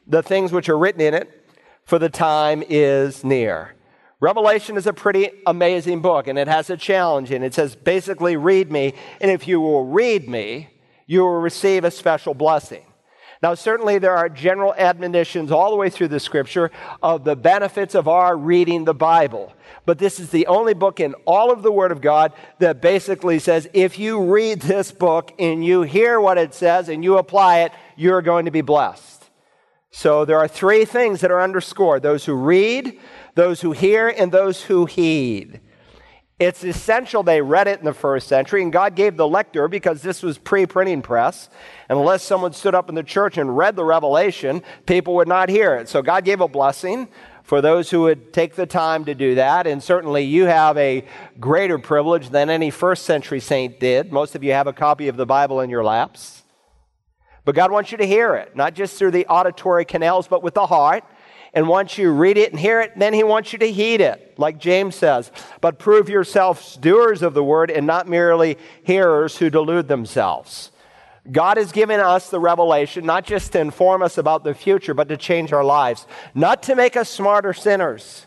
the 0.06 0.22
things 0.22 0.50
which 0.50 0.68
are 0.68 0.78
written 0.78 1.00
in 1.00 1.14
it 1.14 1.41
for 1.84 1.98
the 1.98 2.08
time 2.08 2.62
is 2.68 3.24
near. 3.24 3.74
Revelation 4.20 4.76
is 4.76 4.86
a 4.86 4.92
pretty 4.92 5.30
amazing 5.46 6.00
book, 6.00 6.28
and 6.28 6.38
it 6.38 6.46
has 6.46 6.70
a 6.70 6.76
challenge, 6.76 7.32
and 7.32 7.44
it 7.44 7.54
says 7.54 7.74
basically, 7.74 8.36
read 8.36 8.70
me, 8.70 8.94
and 9.20 9.30
if 9.30 9.48
you 9.48 9.60
will 9.60 9.86
read 9.86 10.28
me, 10.28 10.68
you 11.06 11.20
will 11.20 11.40
receive 11.40 11.84
a 11.84 11.90
special 11.90 12.32
blessing. 12.32 12.84
Now, 13.42 13.54
certainly 13.54 13.98
there 13.98 14.16
are 14.16 14.28
general 14.28 14.72
admonitions 14.74 15.50
all 15.50 15.70
the 15.70 15.76
way 15.76 15.90
through 15.90 16.08
the 16.08 16.20
scripture 16.20 16.70
of 17.02 17.24
the 17.24 17.34
benefits 17.34 17.96
of 17.96 18.06
our 18.06 18.36
reading 18.36 18.84
the 18.84 18.94
Bible. 18.94 19.52
But 19.84 19.98
this 19.98 20.20
is 20.20 20.30
the 20.30 20.46
only 20.46 20.74
book 20.74 21.00
in 21.00 21.14
all 21.26 21.50
of 21.50 21.62
the 21.62 21.72
Word 21.72 21.90
of 21.90 22.00
God 22.00 22.32
that 22.60 22.80
basically 22.80 23.40
says 23.40 23.68
if 23.74 23.98
you 23.98 24.22
read 24.32 24.60
this 24.60 24.92
book 24.92 25.32
and 25.40 25.64
you 25.64 25.82
hear 25.82 26.20
what 26.20 26.38
it 26.38 26.54
says 26.54 26.88
and 26.88 27.02
you 27.02 27.18
apply 27.18 27.62
it, 27.62 27.72
you're 27.96 28.22
going 28.22 28.44
to 28.44 28.52
be 28.52 28.60
blessed. 28.60 29.21
So 29.94 30.24
there 30.24 30.38
are 30.38 30.48
three 30.48 30.86
things 30.86 31.20
that 31.20 31.30
are 31.30 31.40
underscored 31.40 32.02
those 32.02 32.24
who 32.24 32.34
read, 32.34 32.98
those 33.34 33.60
who 33.60 33.72
hear, 33.72 34.08
and 34.08 34.32
those 34.32 34.62
who 34.62 34.86
heed. 34.86 35.60
It's 36.40 36.64
essential 36.64 37.22
they 37.22 37.42
read 37.42 37.68
it 37.68 37.78
in 37.78 37.84
the 37.84 37.92
first 37.92 38.26
century, 38.26 38.62
and 38.62 38.72
God 38.72 38.96
gave 38.96 39.16
the 39.16 39.28
lector, 39.28 39.68
because 39.68 40.00
this 40.00 40.22
was 40.22 40.38
pre 40.38 40.66
printing 40.66 41.02
press, 41.02 41.50
unless 41.90 42.22
someone 42.22 42.54
stood 42.54 42.74
up 42.74 42.88
in 42.88 42.94
the 42.94 43.02
church 43.02 43.36
and 43.36 43.56
read 43.56 43.76
the 43.76 43.84
revelation, 43.84 44.62
people 44.86 45.14
would 45.16 45.28
not 45.28 45.50
hear 45.50 45.76
it. 45.76 45.90
So 45.90 46.00
God 46.00 46.24
gave 46.24 46.40
a 46.40 46.48
blessing 46.48 47.06
for 47.42 47.60
those 47.60 47.90
who 47.90 48.00
would 48.02 48.32
take 48.32 48.54
the 48.54 48.66
time 48.66 49.04
to 49.04 49.14
do 49.14 49.34
that. 49.34 49.66
And 49.66 49.82
certainly 49.82 50.24
you 50.24 50.46
have 50.46 50.76
a 50.78 51.04
greater 51.38 51.78
privilege 51.78 52.30
than 52.30 52.48
any 52.48 52.70
first 52.70 53.04
century 53.04 53.40
saint 53.40 53.78
did. 53.78 54.10
Most 54.10 54.34
of 54.34 54.42
you 54.42 54.52
have 54.52 54.66
a 54.66 54.72
copy 54.72 55.08
of 55.08 55.16
the 55.16 55.26
Bible 55.26 55.60
in 55.60 55.68
your 55.68 55.84
laps. 55.84 56.42
But 57.44 57.54
God 57.54 57.70
wants 57.70 57.90
you 57.90 57.98
to 57.98 58.06
hear 58.06 58.34
it, 58.34 58.54
not 58.54 58.74
just 58.74 58.96
through 58.96 59.10
the 59.10 59.26
auditory 59.26 59.84
canals, 59.84 60.28
but 60.28 60.42
with 60.42 60.54
the 60.54 60.66
heart. 60.66 61.04
And 61.54 61.68
once 61.68 61.98
you 61.98 62.10
read 62.10 62.38
it 62.38 62.50
and 62.50 62.58
hear 62.58 62.80
it, 62.80 62.92
then 62.96 63.12
he 63.12 63.24
wants 63.24 63.52
you 63.52 63.58
to 63.58 63.70
heed 63.70 64.00
it, 64.00 64.38
like 64.38 64.58
James 64.58 64.94
says. 64.94 65.30
But 65.60 65.78
prove 65.78 66.08
yourselves 66.08 66.76
doers 66.76 67.22
of 67.22 67.34
the 67.34 67.44
word 67.44 67.70
and 67.70 67.86
not 67.86 68.08
merely 68.08 68.56
hearers 68.84 69.36
who 69.36 69.50
delude 69.50 69.88
themselves. 69.88 70.70
God 71.30 71.56
has 71.56 71.70
given 71.70 72.00
us 72.00 72.30
the 72.30 72.40
revelation 72.40 73.06
not 73.06 73.24
just 73.24 73.52
to 73.52 73.60
inform 73.60 74.02
us 74.02 74.18
about 74.18 74.44
the 74.44 74.54
future, 74.54 74.94
but 74.94 75.08
to 75.08 75.16
change 75.16 75.52
our 75.52 75.62
lives. 75.62 76.06
Not 76.34 76.62
to 76.64 76.74
make 76.74 76.96
us 76.96 77.08
smarter 77.08 77.52
sinners, 77.52 78.26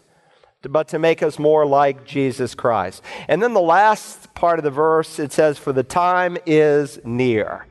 but 0.62 0.88
to 0.90 1.00
make 1.00 1.22
us 1.22 1.38
more 1.38 1.66
like 1.66 2.06
Jesus 2.06 2.56
Christ. 2.56 3.02
And 3.28 3.42
then 3.42 3.54
the 3.54 3.60
last 3.60 4.34
part 4.34 4.60
of 4.60 4.64
the 4.64 4.72
verse, 4.72 5.20
it 5.20 5.34
says, 5.34 5.58
For 5.58 5.74
the 5.74 5.84
time 5.84 6.38
is 6.46 7.00
near. 7.04 7.66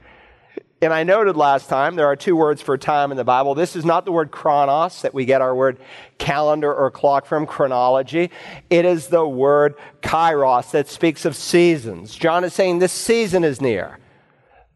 And 0.85 0.93
I 0.93 1.03
noted 1.03 1.37
last 1.37 1.69
time 1.69 1.97
there 1.97 2.07
are 2.07 2.15
two 2.15 2.37
words 2.37 2.61
for 2.61 2.77
time 2.77 3.11
in 3.11 3.17
the 3.17 3.25
Bible. 3.25 3.55
This 3.55 3.75
is 3.75 3.87
not 3.87 4.05
the 4.05 4.13
word 4.13 4.31
chronos 4.31 5.01
that 5.01 5.15
we 5.15 5.25
get 5.25 5.41
our 5.41 5.55
word 5.55 5.79
calendar 6.19 6.73
or 6.73 6.91
clock 6.91 7.25
from, 7.25 7.47
chronology. 7.47 8.31
It 8.69 8.85
is 8.85 9.09
the 9.09 9.27
word 9.27 9.77
kairos 10.03 10.71
that 10.73 10.89
speaks 10.89 11.25
of 11.25 11.35
seasons. 11.35 12.15
John 12.15 12.45
is 12.45 12.53
saying 12.53 12.81
this 12.81 12.93
season 12.93 13.45
is 13.45 13.63
near. 13.63 13.99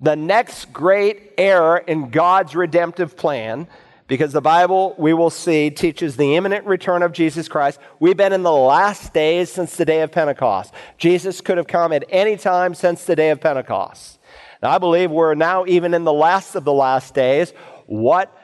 The 0.01 0.17
next 0.17 0.73
great 0.73 1.35
era 1.37 1.83
in 1.87 2.09
God's 2.09 2.57
redemptive 2.57 3.17
plan, 3.17 3.69
because 4.07 4.33
the 4.33 4.41
Bible, 4.41 4.95
we 4.97 5.13
will 5.13 5.29
see, 5.29 5.71
teaches 5.71 6.17
the 6.17 6.37
imminent 6.37 6.65
return 6.65 7.03
of 7.03 7.13
Jesus 7.13 7.49
Christ. 7.49 7.79
We've 8.01 8.17
been 8.17 8.33
in 8.33 8.45
the 8.45 8.51
last 8.51 9.13
days 9.13 9.51
since 9.51 9.77
the 9.77 9.85
day 9.85 10.01
of 10.01 10.11
Pentecost. 10.11 10.73
Jesus 10.97 11.43
could 11.43 11.59
have 11.59 11.67
come 11.67 11.93
at 11.93 12.05
any 12.09 12.39
time 12.39 12.73
since 12.73 13.05
the 13.05 13.15
day 13.15 13.29
of 13.29 13.41
Pentecost. 13.41 14.18
Now, 14.63 14.71
I 14.71 14.79
believe 14.79 15.11
we're 15.11 15.35
now 15.35 15.65
even 15.67 15.95
in 15.95 16.05
the 16.05 16.13
last 16.13 16.55
of 16.55 16.65
the 16.65 16.73
last 16.73 17.15
days. 17.15 17.53
What 17.87 18.37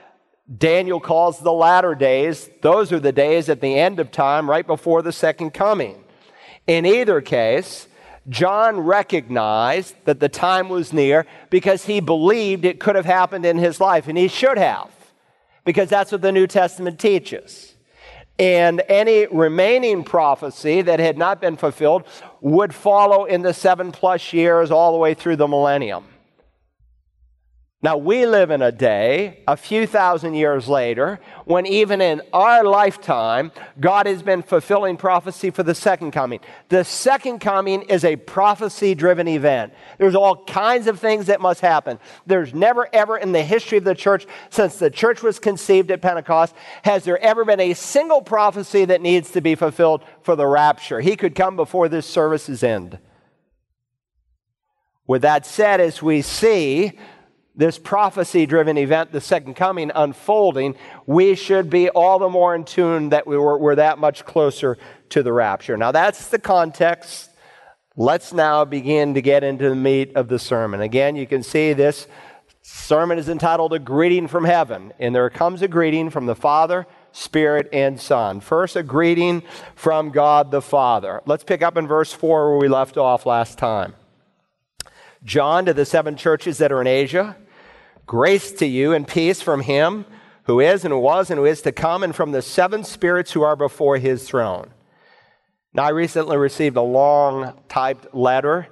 Daniel 0.58 1.00
calls 1.00 1.40
the 1.40 1.52
latter 1.52 1.94
days, 1.94 2.50
those 2.62 2.92
are 2.92 3.00
the 3.00 3.12
days 3.12 3.48
at 3.48 3.60
the 3.60 3.78
end 3.78 3.98
of 3.98 4.10
time, 4.10 4.48
right 4.48 4.66
before 4.66 5.02
the 5.02 5.12
second 5.12 5.52
coming. 5.52 6.04
In 6.66 6.86
either 6.86 7.20
case, 7.20 7.88
John 8.28 8.80
recognized 8.80 9.96
that 10.04 10.20
the 10.20 10.28
time 10.28 10.68
was 10.68 10.92
near 10.92 11.26
because 11.50 11.84
he 11.84 12.00
believed 12.00 12.64
it 12.64 12.80
could 12.80 12.94
have 12.94 13.04
happened 13.04 13.44
in 13.44 13.58
his 13.58 13.80
life, 13.80 14.08
and 14.08 14.16
he 14.16 14.28
should 14.28 14.56
have, 14.56 14.90
because 15.64 15.88
that's 15.88 16.12
what 16.12 16.22
the 16.22 16.32
New 16.32 16.46
Testament 16.46 16.98
teaches. 16.98 17.73
And 18.38 18.82
any 18.88 19.26
remaining 19.26 20.02
prophecy 20.02 20.82
that 20.82 20.98
had 20.98 21.16
not 21.16 21.40
been 21.40 21.56
fulfilled 21.56 22.04
would 22.40 22.74
follow 22.74 23.24
in 23.26 23.42
the 23.42 23.54
seven 23.54 23.92
plus 23.92 24.32
years 24.32 24.70
all 24.70 24.92
the 24.92 24.98
way 24.98 25.14
through 25.14 25.36
the 25.36 25.46
millennium. 25.46 26.04
Now, 27.84 27.98
we 27.98 28.24
live 28.24 28.50
in 28.50 28.62
a 28.62 28.72
day, 28.72 29.42
a 29.46 29.58
few 29.58 29.86
thousand 29.86 30.32
years 30.32 30.68
later, 30.68 31.20
when 31.44 31.66
even 31.66 32.00
in 32.00 32.22
our 32.32 32.64
lifetime, 32.64 33.52
God 33.78 34.06
has 34.06 34.22
been 34.22 34.40
fulfilling 34.40 34.96
prophecy 34.96 35.50
for 35.50 35.62
the 35.62 35.74
second 35.74 36.12
coming. 36.12 36.40
The 36.70 36.82
second 36.84 37.40
coming 37.40 37.82
is 37.82 38.02
a 38.02 38.16
prophecy 38.16 38.94
driven 38.94 39.28
event. 39.28 39.74
There's 39.98 40.14
all 40.14 40.46
kinds 40.46 40.86
of 40.86 40.98
things 40.98 41.26
that 41.26 41.42
must 41.42 41.60
happen. 41.60 41.98
There's 42.24 42.54
never, 42.54 42.88
ever 42.90 43.18
in 43.18 43.32
the 43.32 43.42
history 43.42 43.76
of 43.76 43.84
the 43.84 43.94
church, 43.94 44.26
since 44.48 44.78
the 44.78 44.88
church 44.88 45.22
was 45.22 45.38
conceived 45.38 45.90
at 45.90 46.00
Pentecost, 46.00 46.54
has 46.84 47.04
there 47.04 47.18
ever 47.18 47.44
been 47.44 47.60
a 47.60 47.74
single 47.74 48.22
prophecy 48.22 48.86
that 48.86 49.02
needs 49.02 49.30
to 49.32 49.42
be 49.42 49.54
fulfilled 49.54 50.02
for 50.22 50.36
the 50.36 50.46
rapture. 50.46 51.02
He 51.02 51.16
could 51.16 51.34
come 51.34 51.54
before 51.54 51.90
this 51.90 52.06
service's 52.06 52.62
end. 52.62 52.98
With 55.06 55.20
that 55.20 55.44
said, 55.44 55.82
as 55.82 56.02
we 56.02 56.22
see, 56.22 56.98
this 57.56 57.78
prophecy 57.78 58.46
driven 58.46 58.76
event, 58.76 59.12
the 59.12 59.20
second 59.20 59.54
coming, 59.54 59.92
unfolding, 59.94 60.74
we 61.06 61.34
should 61.34 61.70
be 61.70 61.88
all 61.88 62.18
the 62.18 62.28
more 62.28 62.54
in 62.54 62.64
tune 62.64 63.10
that 63.10 63.26
we 63.26 63.36
were, 63.36 63.58
we're 63.58 63.76
that 63.76 63.98
much 63.98 64.24
closer 64.24 64.76
to 65.10 65.22
the 65.22 65.32
rapture. 65.32 65.76
Now, 65.76 65.92
that's 65.92 66.28
the 66.28 66.38
context. 66.38 67.30
Let's 67.96 68.32
now 68.32 68.64
begin 68.64 69.14
to 69.14 69.22
get 69.22 69.44
into 69.44 69.68
the 69.68 69.76
meat 69.76 70.16
of 70.16 70.26
the 70.26 70.38
sermon. 70.38 70.80
Again, 70.80 71.14
you 71.14 71.28
can 71.28 71.44
see 71.44 71.72
this 71.72 72.08
sermon 72.62 73.18
is 73.18 73.28
entitled 73.28 73.72
A 73.72 73.78
Greeting 73.78 74.26
from 74.26 74.44
Heaven, 74.44 74.92
and 74.98 75.14
there 75.14 75.30
comes 75.30 75.62
a 75.62 75.68
greeting 75.68 76.10
from 76.10 76.26
the 76.26 76.34
Father, 76.34 76.88
Spirit, 77.12 77.68
and 77.72 78.00
Son. 78.00 78.40
First, 78.40 78.74
a 78.74 78.82
greeting 78.82 79.44
from 79.76 80.10
God 80.10 80.50
the 80.50 80.62
Father. 80.62 81.22
Let's 81.24 81.44
pick 81.44 81.62
up 81.62 81.76
in 81.76 81.86
verse 81.86 82.12
4 82.12 82.50
where 82.50 82.58
we 82.58 82.66
left 82.66 82.96
off 82.96 83.26
last 83.26 83.58
time. 83.58 83.94
John 85.22 85.66
to 85.66 85.72
the 85.72 85.86
seven 85.86 86.16
churches 86.16 86.58
that 86.58 86.72
are 86.72 86.80
in 86.80 86.88
Asia. 86.88 87.36
Grace 88.06 88.52
to 88.52 88.66
you 88.66 88.92
and 88.92 89.08
peace 89.08 89.40
from 89.40 89.62
him 89.62 90.04
who 90.44 90.60
is 90.60 90.84
and 90.84 91.00
was 91.00 91.30
and 91.30 91.38
who 91.38 91.46
is 91.46 91.62
to 91.62 91.72
come, 91.72 92.02
and 92.02 92.14
from 92.14 92.32
the 92.32 92.42
seven 92.42 92.84
spirits 92.84 93.32
who 93.32 93.42
are 93.42 93.56
before 93.56 93.98
his 93.98 94.28
throne. 94.28 94.70
Now, 95.72 95.84
I 95.84 95.88
recently 95.90 96.36
received 96.36 96.76
a 96.76 96.82
long 96.82 97.60
typed 97.68 98.14
letter, 98.14 98.68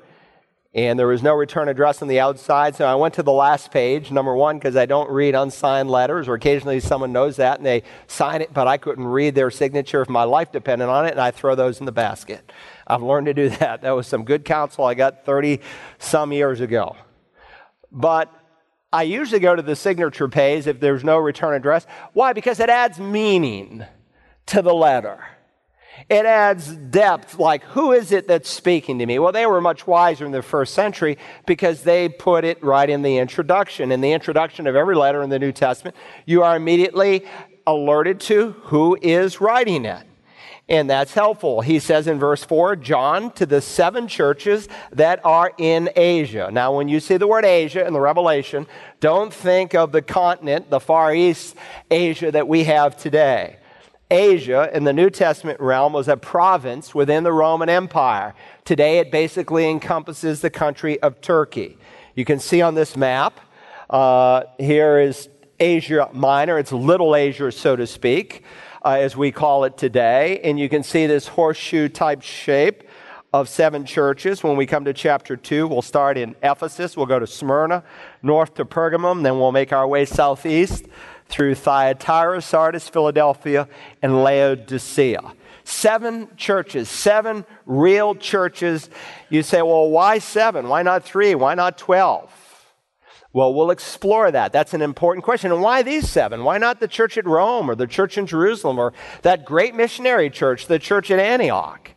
and 0.74 0.98
there 0.98 1.06
was 1.06 1.22
no 1.22 1.34
return 1.34 1.68
address 1.68 2.02
on 2.02 2.08
the 2.08 2.20
outside, 2.20 2.76
so 2.76 2.84
I 2.84 2.94
went 2.94 3.14
to 3.14 3.22
the 3.22 3.32
last 3.32 3.70
page, 3.70 4.10
number 4.10 4.34
one, 4.34 4.58
because 4.58 4.76
I 4.76 4.86
don't 4.86 5.10
read 5.10 5.34
unsigned 5.34 5.90
letters, 5.90 6.28
or 6.28 6.34
occasionally 6.34 6.78
someone 6.78 7.12
knows 7.12 7.36
that 7.36 7.58
and 7.58 7.66
they 7.66 7.82
sign 8.06 8.42
it, 8.42 8.52
but 8.52 8.68
I 8.68 8.76
couldn't 8.76 9.06
read 9.06 9.34
their 9.34 9.50
signature 9.50 10.02
if 10.02 10.08
my 10.08 10.24
life 10.24 10.52
depended 10.52 10.88
on 10.88 11.06
it, 11.06 11.12
and 11.12 11.20
I 11.20 11.30
throw 11.30 11.54
those 11.54 11.80
in 11.80 11.86
the 11.86 11.92
basket. 11.92 12.52
I've 12.86 13.02
learned 13.02 13.26
to 13.26 13.34
do 13.34 13.48
that. 13.48 13.80
That 13.80 13.92
was 13.92 14.06
some 14.06 14.24
good 14.24 14.44
counsel 14.44 14.84
I 14.84 14.94
got 14.94 15.24
30 15.24 15.60
some 15.98 16.32
years 16.32 16.60
ago. 16.60 16.96
But 17.90 18.32
I 18.92 19.05
usually 19.05 19.40
go 19.40 19.57
to 19.57 19.62
the 19.62 19.76
signature 19.76 20.28
page 20.28 20.66
if 20.66 20.78
there's 20.78 21.02
no 21.02 21.18
return 21.18 21.55
address. 21.55 21.87
Why? 22.12 22.33
Because 22.33 22.61
it 22.61 22.68
adds 22.68 22.98
meaning 22.98 23.85
to 24.46 24.62
the 24.62 24.74
letter. 24.74 25.24
It 26.09 26.26
adds 26.26 26.74
depth, 26.74 27.38
like 27.38 27.62
who 27.64 27.92
is 27.92 28.12
it 28.12 28.26
that's 28.26 28.48
speaking 28.48 28.98
to 28.98 29.07
me? 29.07 29.18
Well, 29.18 29.33
they 29.33 29.46
were 29.46 29.61
much 29.61 29.87
wiser 29.87 30.26
in 30.26 30.33
the 30.33 30.42
first 30.42 30.74
century 30.74 31.16
because 31.46 31.83
they 31.83 32.09
put 32.09 32.44
it 32.44 32.62
right 32.62 32.88
in 32.88 33.02
the 33.02 33.18
introduction. 33.18 33.92
In 33.92 34.00
the 34.00 34.12
introduction 34.12 34.66
of 34.66 34.74
every 34.74 34.96
letter 34.96 35.22
in 35.22 35.31
the 35.31 35.38
New 35.38 35.52
Testament, 35.52 35.96
you 36.26 36.42
are 36.42 36.57
immediately 36.57 37.24
alerted 37.66 38.20
to 38.20 38.52
who 38.62 38.98
is 39.00 39.40
writing 39.40 39.85
it 39.85 40.07
and 40.68 40.88
that's 40.88 41.12
helpful. 41.12 41.61
He 41.61 41.79
says 41.79 42.07
in 42.07 42.18
verse 42.18 42.44
4 42.44 42.77
John 42.77 43.33
to 43.33 43.46
the 43.46 43.61
seven 43.61 44.07
churches 44.07 44.68
that 44.92 45.25
are 45.25 45.53
in 45.59 45.90
Asia. 45.96 46.51
Now, 46.53 46.77
when 46.77 46.88
you 46.88 47.01
see 47.01 47.16
the 47.16 47.27
word 47.27 47.44
Asia 47.44 47.87
in 47.87 47.92
the 47.92 48.01
Revelation, 48.01 48.66
don't 49.01 49.35
think 49.35 49.75
of 49.75 49.92
the 49.92 50.03
continent, 50.03 50.70
the 50.70 50.81
Far 50.81 51.14
East 51.14 51.57
Asia 51.90 52.31
that 52.31 52.46
we 52.46 52.64
have 52.64 52.96
today. 52.96 53.59
Asia 54.11 54.70
in 54.72 54.85
the 54.85 54.92
New 54.92 55.11
Testament 55.11 55.59
realm 55.59 55.94
was 55.94 56.07
a 56.07 56.16
province 56.16 56.94
within 56.94 57.25
the 57.25 57.33
Roman 57.33 57.68
Empire. 57.68 58.35
Today, 58.64 58.98
it 58.98 59.11
basically 59.11 59.68
encompasses 59.68 60.42
the 60.42 60.51
country 60.51 61.01
of 61.03 61.20
Turkey. 61.20 61.79
You 62.14 62.25
can 62.25 62.38
see 62.38 62.61
on 62.61 62.75
this 62.75 62.96
map, 62.96 63.40
uh, 63.90 64.44
here 64.59 65.01
is 65.01 65.29
Asia 65.59 66.09
Minor. 66.12 66.59
It's 66.59 66.72
Little 66.72 67.16
Asia, 67.16 67.51
so 67.51 67.75
to 67.75 67.87
speak 67.87 68.44
uh, 68.84 68.90
as 68.90 69.16
we 69.16 69.32
call 69.32 69.64
it 69.64 69.76
today. 69.76 70.40
And 70.42 70.58
you 70.58 70.68
can 70.68 70.82
see 70.82 71.06
this 71.06 71.28
horseshoe 71.28 71.88
type 71.88 72.22
shape 72.22 72.82
of 73.32 73.48
seven 73.48 73.86
churches. 73.86 74.42
When 74.42 74.56
we 74.56 74.66
come 74.66 74.84
to 74.84 74.92
chapter 74.92 75.36
2, 75.36 75.66
we'll 75.66 75.82
start 75.82 76.18
in 76.18 76.36
Ephesus, 76.42 76.96
we'll 76.96 77.06
go 77.06 77.18
to 77.18 77.26
Smyrna, 77.26 77.82
north 78.22 78.54
to 78.54 78.64
Pergamum, 78.64 79.22
then 79.22 79.38
we'll 79.38 79.52
make 79.52 79.72
our 79.72 79.86
way 79.88 80.04
southeast 80.04 80.86
through 81.28 81.54
Thyatira, 81.54 82.42
Sardis, 82.42 82.88
Philadelphia, 82.88 83.68
and 84.02 84.22
Laodicea. 84.22 85.32
Seven 85.64 86.28
churches, 86.36 86.90
seven 86.90 87.46
real 87.64 88.14
churches. 88.14 88.90
You 89.30 89.42
say, 89.42 89.62
well, 89.62 89.88
why 89.88 90.18
seven? 90.18 90.68
Why 90.68 90.82
not 90.82 91.04
three? 91.04 91.34
Why 91.34 91.54
not 91.54 91.78
12? 91.78 92.41
Well, 93.32 93.54
we'll 93.54 93.70
explore 93.70 94.30
that. 94.30 94.52
That's 94.52 94.74
an 94.74 94.82
important 94.82 95.24
question. 95.24 95.52
And 95.52 95.62
why 95.62 95.82
these 95.82 96.08
seven? 96.08 96.44
Why 96.44 96.58
not 96.58 96.80
the 96.80 96.88
church 96.88 97.16
at 97.16 97.24
Rome 97.24 97.70
or 97.70 97.74
the 97.74 97.86
church 97.86 98.18
in 98.18 98.26
Jerusalem 98.26 98.78
or 98.78 98.92
that 99.22 99.44
great 99.44 99.74
missionary 99.74 100.28
church, 100.28 100.66
the 100.66 100.78
church 100.78 101.10
at 101.10 101.18
Antioch? 101.18 101.90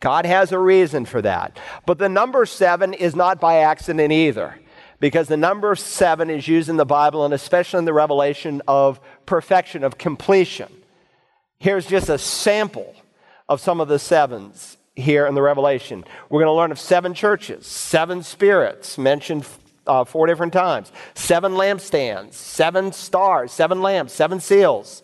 God 0.00 0.26
has 0.26 0.52
a 0.52 0.58
reason 0.58 1.06
for 1.06 1.22
that. 1.22 1.58
But 1.86 1.98
the 1.98 2.10
number 2.10 2.44
seven 2.44 2.92
is 2.92 3.16
not 3.16 3.40
by 3.40 3.58
accident 3.58 4.12
either, 4.12 4.60
because 5.00 5.28
the 5.28 5.38
number 5.38 5.74
seven 5.74 6.28
is 6.28 6.46
used 6.46 6.68
in 6.68 6.76
the 6.76 6.84
Bible 6.84 7.24
and 7.24 7.32
especially 7.32 7.78
in 7.78 7.86
the 7.86 7.94
revelation 7.94 8.60
of 8.68 9.00
perfection, 9.24 9.84
of 9.84 9.96
completion. 9.96 10.70
Here's 11.58 11.86
just 11.86 12.10
a 12.10 12.18
sample 12.18 12.94
of 13.48 13.60
some 13.60 13.80
of 13.80 13.88
the 13.88 13.98
sevens 13.98 14.76
here 14.94 15.26
in 15.26 15.34
the 15.34 15.42
Revelation. 15.42 16.04
We're 16.28 16.40
going 16.40 16.54
to 16.54 16.56
learn 16.56 16.72
of 16.72 16.78
seven 16.78 17.14
churches, 17.14 17.66
seven 17.66 18.22
spirits 18.22 18.98
mentioned 18.98 19.46
uh, 19.86 20.04
four 20.04 20.26
different 20.26 20.52
times, 20.52 20.92
seven 21.14 21.52
lampstands, 21.52 22.34
seven 22.34 22.92
stars, 22.92 23.52
seven 23.52 23.82
lamps, 23.82 24.12
seven 24.12 24.40
seals, 24.40 25.02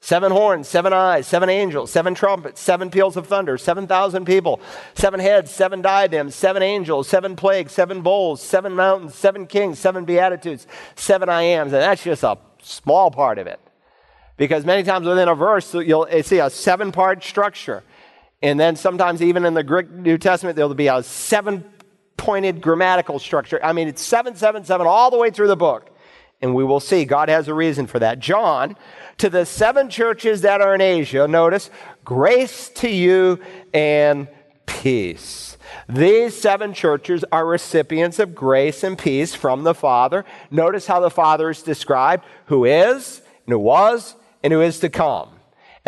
seven 0.00 0.30
horns, 0.30 0.68
seven 0.68 0.92
eyes, 0.92 1.26
seven 1.26 1.48
angels, 1.48 1.90
seven 1.90 2.14
trumpets, 2.14 2.60
seven 2.60 2.90
peals 2.90 3.16
of 3.16 3.26
thunder, 3.26 3.58
7,000 3.58 4.24
people, 4.24 4.60
seven 4.94 5.20
heads, 5.20 5.50
seven 5.50 5.82
diadems, 5.82 6.34
seven 6.34 6.62
angels, 6.62 7.08
seven 7.08 7.36
plagues, 7.36 7.72
seven 7.72 8.02
bowls, 8.02 8.40
seven 8.40 8.74
mountains, 8.74 9.14
seven 9.14 9.46
kings, 9.46 9.78
seven 9.78 10.04
beatitudes, 10.04 10.66
seven 10.94 11.28
I 11.28 11.42
ams. 11.42 11.72
And 11.72 11.82
that's 11.82 12.02
just 12.02 12.22
a 12.22 12.38
small 12.62 13.10
part 13.10 13.38
of 13.38 13.46
it. 13.46 13.60
Because 14.36 14.64
many 14.64 14.84
times 14.84 15.06
within 15.06 15.28
a 15.28 15.34
verse, 15.34 15.74
you'll 15.74 16.06
see 16.22 16.38
a 16.38 16.48
seven 16.48 16.92
part 16.92 17.24
structure. 17.24 17.82
And 18.40 18.58
then 18.58 18.76
sometimes, 18.76 19.20
even 19.20 19.44
in 19.44 19.54
the 19.54 19.64
Greek 19.64 19.90
New 19.90 20.16
Testament, 20.16 20.54
there'll 20.54 20.72
be 20.74 20.86
a 20.86 21.02
seven 21.02 21.64
pointed 22.18 22.60
grammatical 22.60 23.18
structure. 23.18 23.58
I 23.64 23.72
mean, 23.72 23.88
it's 23.88 24.02
777 24.02 24.86
all 24.86 25.10
the 25.10 25.16
way 25.16 25.30
through 25.30 25.48
the 25.48 25.56
book. 25.56 25.90
And 26.42 26.54
we 26.54 26.62
will 26.62 26.80
see 26.80 27.04
God 27.04 27.30
has 27.30 27.48
a 27.48 27.54
reason 27.54 27.86
for 27.86 27.98
that. 27.98 28.18
John, 28.18 28.76
to 29.16 29.30
the 29.30 29.46
seven 29.46 29.88
churches 29.88 30.42
that 30.42 30.60
are 30.60 30.74
in 30.74 30.80
Asia, 30.80 31.26
notice, 31.26 31.70
grace 32.04 32.68
to 32.76 32.88
you 32.88 33.40
and 33.72 34.28
peace. 34.66 35.56
These 35.88 36.38
seven 36.38 36.74
churches 36.74 37.24
are 37.32 37.46
recipients 37.46 38.18
of 38.18 38.34
grace 38.34 38.84
and 38.84 38.96
peace 38.96 39.34
from 39.34 39.64
the 39.64 39.74
Father. 39.74 40.24
Notice 40.50 40.86
how 40.86 41.00
the 41.00 41.10
Father 41.10 41.50
is 41.50 41.62
described 41.62 42.24
who 42.46 42.64
is, 42.64 43.22
and 43.46 43.52
who 43.52 43.58
was, 43.58 44.14
and 44.42 44.52
who 44.52 44.60
is 44.60 44.78
to 44.80 44.88
come. 44.88 45.30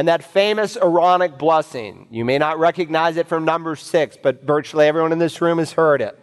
And 0.00 0.08
that 0.08 0.24
famous 0.24 0.78
Aaronic 0.78 1.36
blessing, 1.36 2.06
you 2.10 2.24
may 2.24 2.38
not 2.38 2.58
recognize 2.58 3.18
it 3.18 3.28
from 3.28 3.44
number 3.44 3.76
six, 3.76 4.16
but 4.16 4.42
virtually 4.42 4.86
everyone 4.86 5.12
in 5.12 5.18
this 5.18 5.42
room 5.42 5.58
has 5.58 5.72
heard 5.72 6.00
it. 6.00 6.18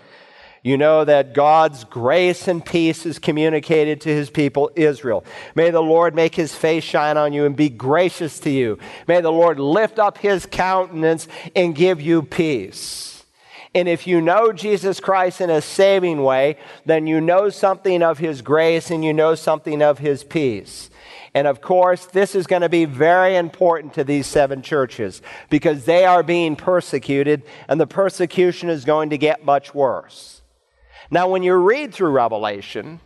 You 0.63 0.77
know 0.77 1.05
that 1.05 1.35
God's 1.35 1.83
grace 1.83 2.47
and 2.47 2.65
peace 2.65 3.05
is 3.05 3.19
communicated 3.19 4.01
to 4.01 4.09
his 4.09 4.31
people, 4.31 4.71
Israel. 4.75 5.23
May 5.53 5.69
the 5.69 5.83
Lord 5.83 6.15
make 6.15 6.33
his 6.33 6.55
face 6.55 6.83
shine 6.83 7.17
on 7.17 7.33
you 7.33 7.45
and 7.45 7.55
be 7.55 7.69
gracious 7.69 8.39
to 8.39 8.49
you. 8.49 8.79
May 9.07 9.21
the 9.21 9.31
Lord 9.31 9.59
lift 9.59 9.99
up 9.99 10.17
his 10.17 10.47
countenance 10.47 11.27
and 11.55 11.75
give 11.75 12.01
you 12.01 12.23
peace. 12.23 13.25
And 13.75 13.87
if 13.87 14.07
you 14.07 14.21
know 14.21 14.51
Jesus 14.53 14.99
Christ 14.99 15.39
in 15.39 15.51
a 15.51 15.61
saving 15.61 16.23
way, 16.23 16.57
then 16.87 17.05
you 17.05 17.21
know 17.21 17.49
something 17.49 18.01
of 18.01 18.17
his 18.17 18.41
grace 18.41 18.89
and 18.89 19.05
you 19.05 19.13
know 19.13 19.35
something 19.35 19.83
of 19.83 19.99
his 19.99 20.23
peace. 20.23 20.89
And 21.33 21.47
of 21.47 21.61
course, 21.61 22.05
this 22.05 22.35
is 22.35 22.47
going 22.47 22.61
to 22.61 22.69
be 22.69 22.85
very 22.85 23.35
important 23.35 23.93
to 23.95 24.03
these 24.03 24.27
seven 24.27 24.61
churches 24.61 25.21
because 25.49 25.85
they 25.85 26.05
are 26.05 26.23
being 26.23 26.55
persecuted 26.55 27.43
and 27.67 27.79
the 27.79 27.87
persecution 27.87 28.69
is 28.69 28.85
going 28.85 29.09
to 29.11 29.17
get 29.17 29.45
much 29.45 29.73
worse. 29.73 30.41
Now, 31.09 31.29
when 31.29 31.43
you 31.43 31.53
read 31.53 31.93
through 31.93 32.11
Revelation, 32.11 32.99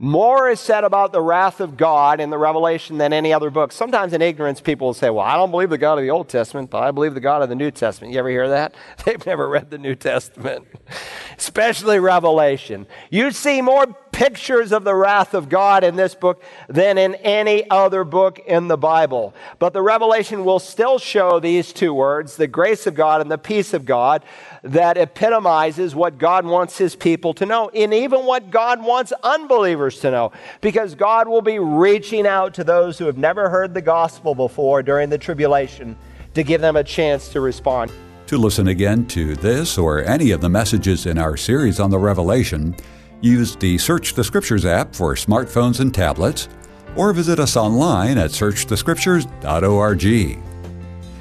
more 0.00 0.48
is 0.48 0.60
said 0.60 0.84
about 0.84 1.10
the 1.10 1.20
wrath 1.20 1.60
of 1.60 1.76
God 1.76 2.20
in 2.20 2.30
the 2.30 2.38
Revelation 2.38 2.98
than 2.98 3.12
any 3.12 3.32
other 3.32 3.50
book. 3.50 3.72
Sometimes 3.72 4.12
in 4.12 4.22
ignorance, 4.22 4.60
people 4.60 4.86
will 4.86 4.94
say, 4.94 5.10
Well, 5.10 5.24
I 5.24 5.34
don't 5.34 5.50
believe 5.50 5.70
the 5.70 5.78
God 5.78 5.98
of 5.98 6.02
the 6.02 6.10
Old 6.10 6.28
Testament, 6.28 6.70
but 6.70 6.84
I 6.84 6.92
believe 6.92 7.14
the 7.14 7.20
God 7.20 7.42
of 7.42 7.48
the 7.48 7.56
New 7.56 7.72
Testament. 7.72 8.12
You 8.12 8.20
ever 8.20 8.28
hear 8.28 8.48
that? 8.48 8.76
They've 9.04 9.24
never 9.26 9.48
read 9.48 9.70
the 9.70 9.78
New 9.78 9.96
Testament, 9.96 10.68
especially 11.36 11.98
Revelation. 11.98 12.86
You 13.10 13.32
see 13.32 13.60
more 13.60 13.86
pictures 14.18 14.72
of 14.72 14.82
the 14.82 14.96
wrath 14.96 15.32
of 15.32 15.48
God 15.48 15.84
in 15.84 15.94
this 15.94 16.12
book 16.12 16.42
than 16.68 16.98
in 16.98 17.14
any 17.14 17.70
other 17.70 18.02
book 18.02 18.40
in 18.40 18.66
the 18.66 18.76
Bible. 18.76 19.32
But 19.60 19.72
the 19.72 19.80
Revelation 19.80 20.44
will 20.44 20.58
still 20.58 20.98
show 20.98 21.38
these 21.38 21.72
two 21.72 21.94
words, 21.94 22.34
the 22.34 22.48
grace 22.48 22.88
of 22.88 22.96
God 22.96 23.20
and 23.20 23.30
the 23.30 23.38
peace 23.38 23.72
of 23.72 23.84
God, 23.84 24.24
that 24.64 24.96
epitomizes 24.96 25.94
what 25.94 26.18
God 26.18 26.44
wants 26.44 26.78
his 26.78 26.96
people 26.96 27.32
to 27.34 27.46
know, 27.46 27.68
and 27.68 27.94
even 27.94 28.26
what 28.26 28.50
God 28.50 28.82
wants 28.82 29.12
unbelievers 29.22 30.00
to 30.00 30.10
know, 30.10 30.32
because 30.62 30.96
God 30.96 31.28
will 31.28 31.40
be 31.40 31.60
reaching 31.60 32.26
out 32.26 32.54
to 32.54 32.64
those 32.64 32.98
who 32.98 33.04
have 33.04 33.18
never 33.18 33.48
heard 33.48 33.72
the 33.72 33.80
gospel 33.80 34.34
before 34.34 34.82
during 34.82 35.10
the 35.10 35.18
tribulation 35.18 35.96
to 36.34 36.42
give 36.42 36.60
them 36.60 36.74
a 36.74 36.82
chance 36.82 37.28
to 37.28 37.40
respond. 37.40 37.92
To 38.26 38.36
listen 38.36 38.66
again 38.66 39.06
to 39.06 39.36
this 39.36 39.78
or 39.78 40.02
any 40.02 40.32
of 40.32 40.40
the 40.40 40.48
messages 40.48 41.06
in 41.06 41.18
our 41.18 41.36
series 41.36 41.78
on 41.78 41.90
the 41.90 42.00
Revelation, 42.00 42.74
use 43.20 43.56
the 43.56 43.78
Search 43.78 44.14
the 44.14 44.24
Scriptures 44.24 44.64
app 44.64 44.94
for 44.94 45.14
smartphones 45.14 45.80
and 45.80 45.94
tablets, 45.94 46.48
or 46.96 47.12
visit 47.12 47.38
us 47.38 47.56
online 47.56 48.18
at 48.18 48.30
searchthescriptures.org. 48.30 50.04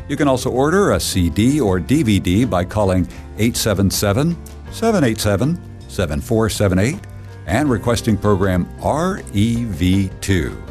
You 0.09 0.15
can 0.15 0.27
also 0.27 0.49
order 0.49 0.91
a 0.91 0.99
CD 0.99 1.59
or 1.59 1.79
DVD 1.79 2.49
by 2.49 2.63
calling 2.63 3.05
877 3.37 4.35
787 4.71 5.61
7478 5.87 6.99
and 7.47 7.69
requesting 7.69 8.17
program 8.17 8.65
REV2. 8.79 10.63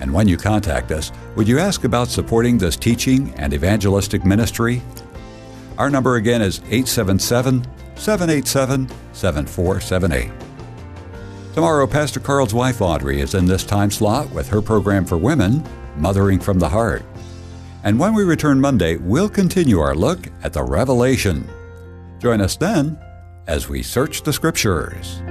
And 0.00 0.12
when 0.12 0.28
you 0.28 0.36
contact 0.36 0.90
us, 0.90 1.12
would 1.36 1.48
you 1.48 1.58
ask 1.58 1.84
about 1.84 2.08
supporting 2.08 2.58
this 2.58 2.76
teaching 2.76 3.32
and 3.36 3.54
evangelistic 3.54 4.24
ministry? 4.24 4.82
Our 5.78 5.90
number 5.90 6.16
again 6.16 6.42
is 6.42 6.58
877 6.66 7.64
787 7.96 8.88
7478. 9.12 10.30
Tomorrow, 11.54 11.86
Pastor 11.86 12.20
Carl's 12.20 12.52
wife 12.52 12.80
Audrey 12.80 13.20
is 13.20 13.34
in 13.34 13.46
this 13.46 13.64
time 13.64 13.90
slot 13.90 14.30
with 14.30 14.48
her 14.48 14.60
program 14.60 15.04
for 15.04 15.16
women, 15.16 15.64
Mothering 15.96 16.40
from 16.40 16.58
the 16.58 16.68
Heart. 16.68 17.04
And 17.84 17.98
when 17.98 18.14
we 18.14 18.24
return 18.24 18.60
Monday, 18.60 18.96
we'll 18.96 19.28
continue 19.28 19.78
our 19.78 19.94
look 19.94 20.26
at 20.42 20.52
the 20.52 20.64
Revelation. 20.64 21.48
Join 22.18 22.40
us 22.40 22.56
then 22.56 22.98
as 23.46 23.68
we 23.68 23.82
search 23.82 24.22
the 24.22 24.32
Scriptures. 24.32 25.22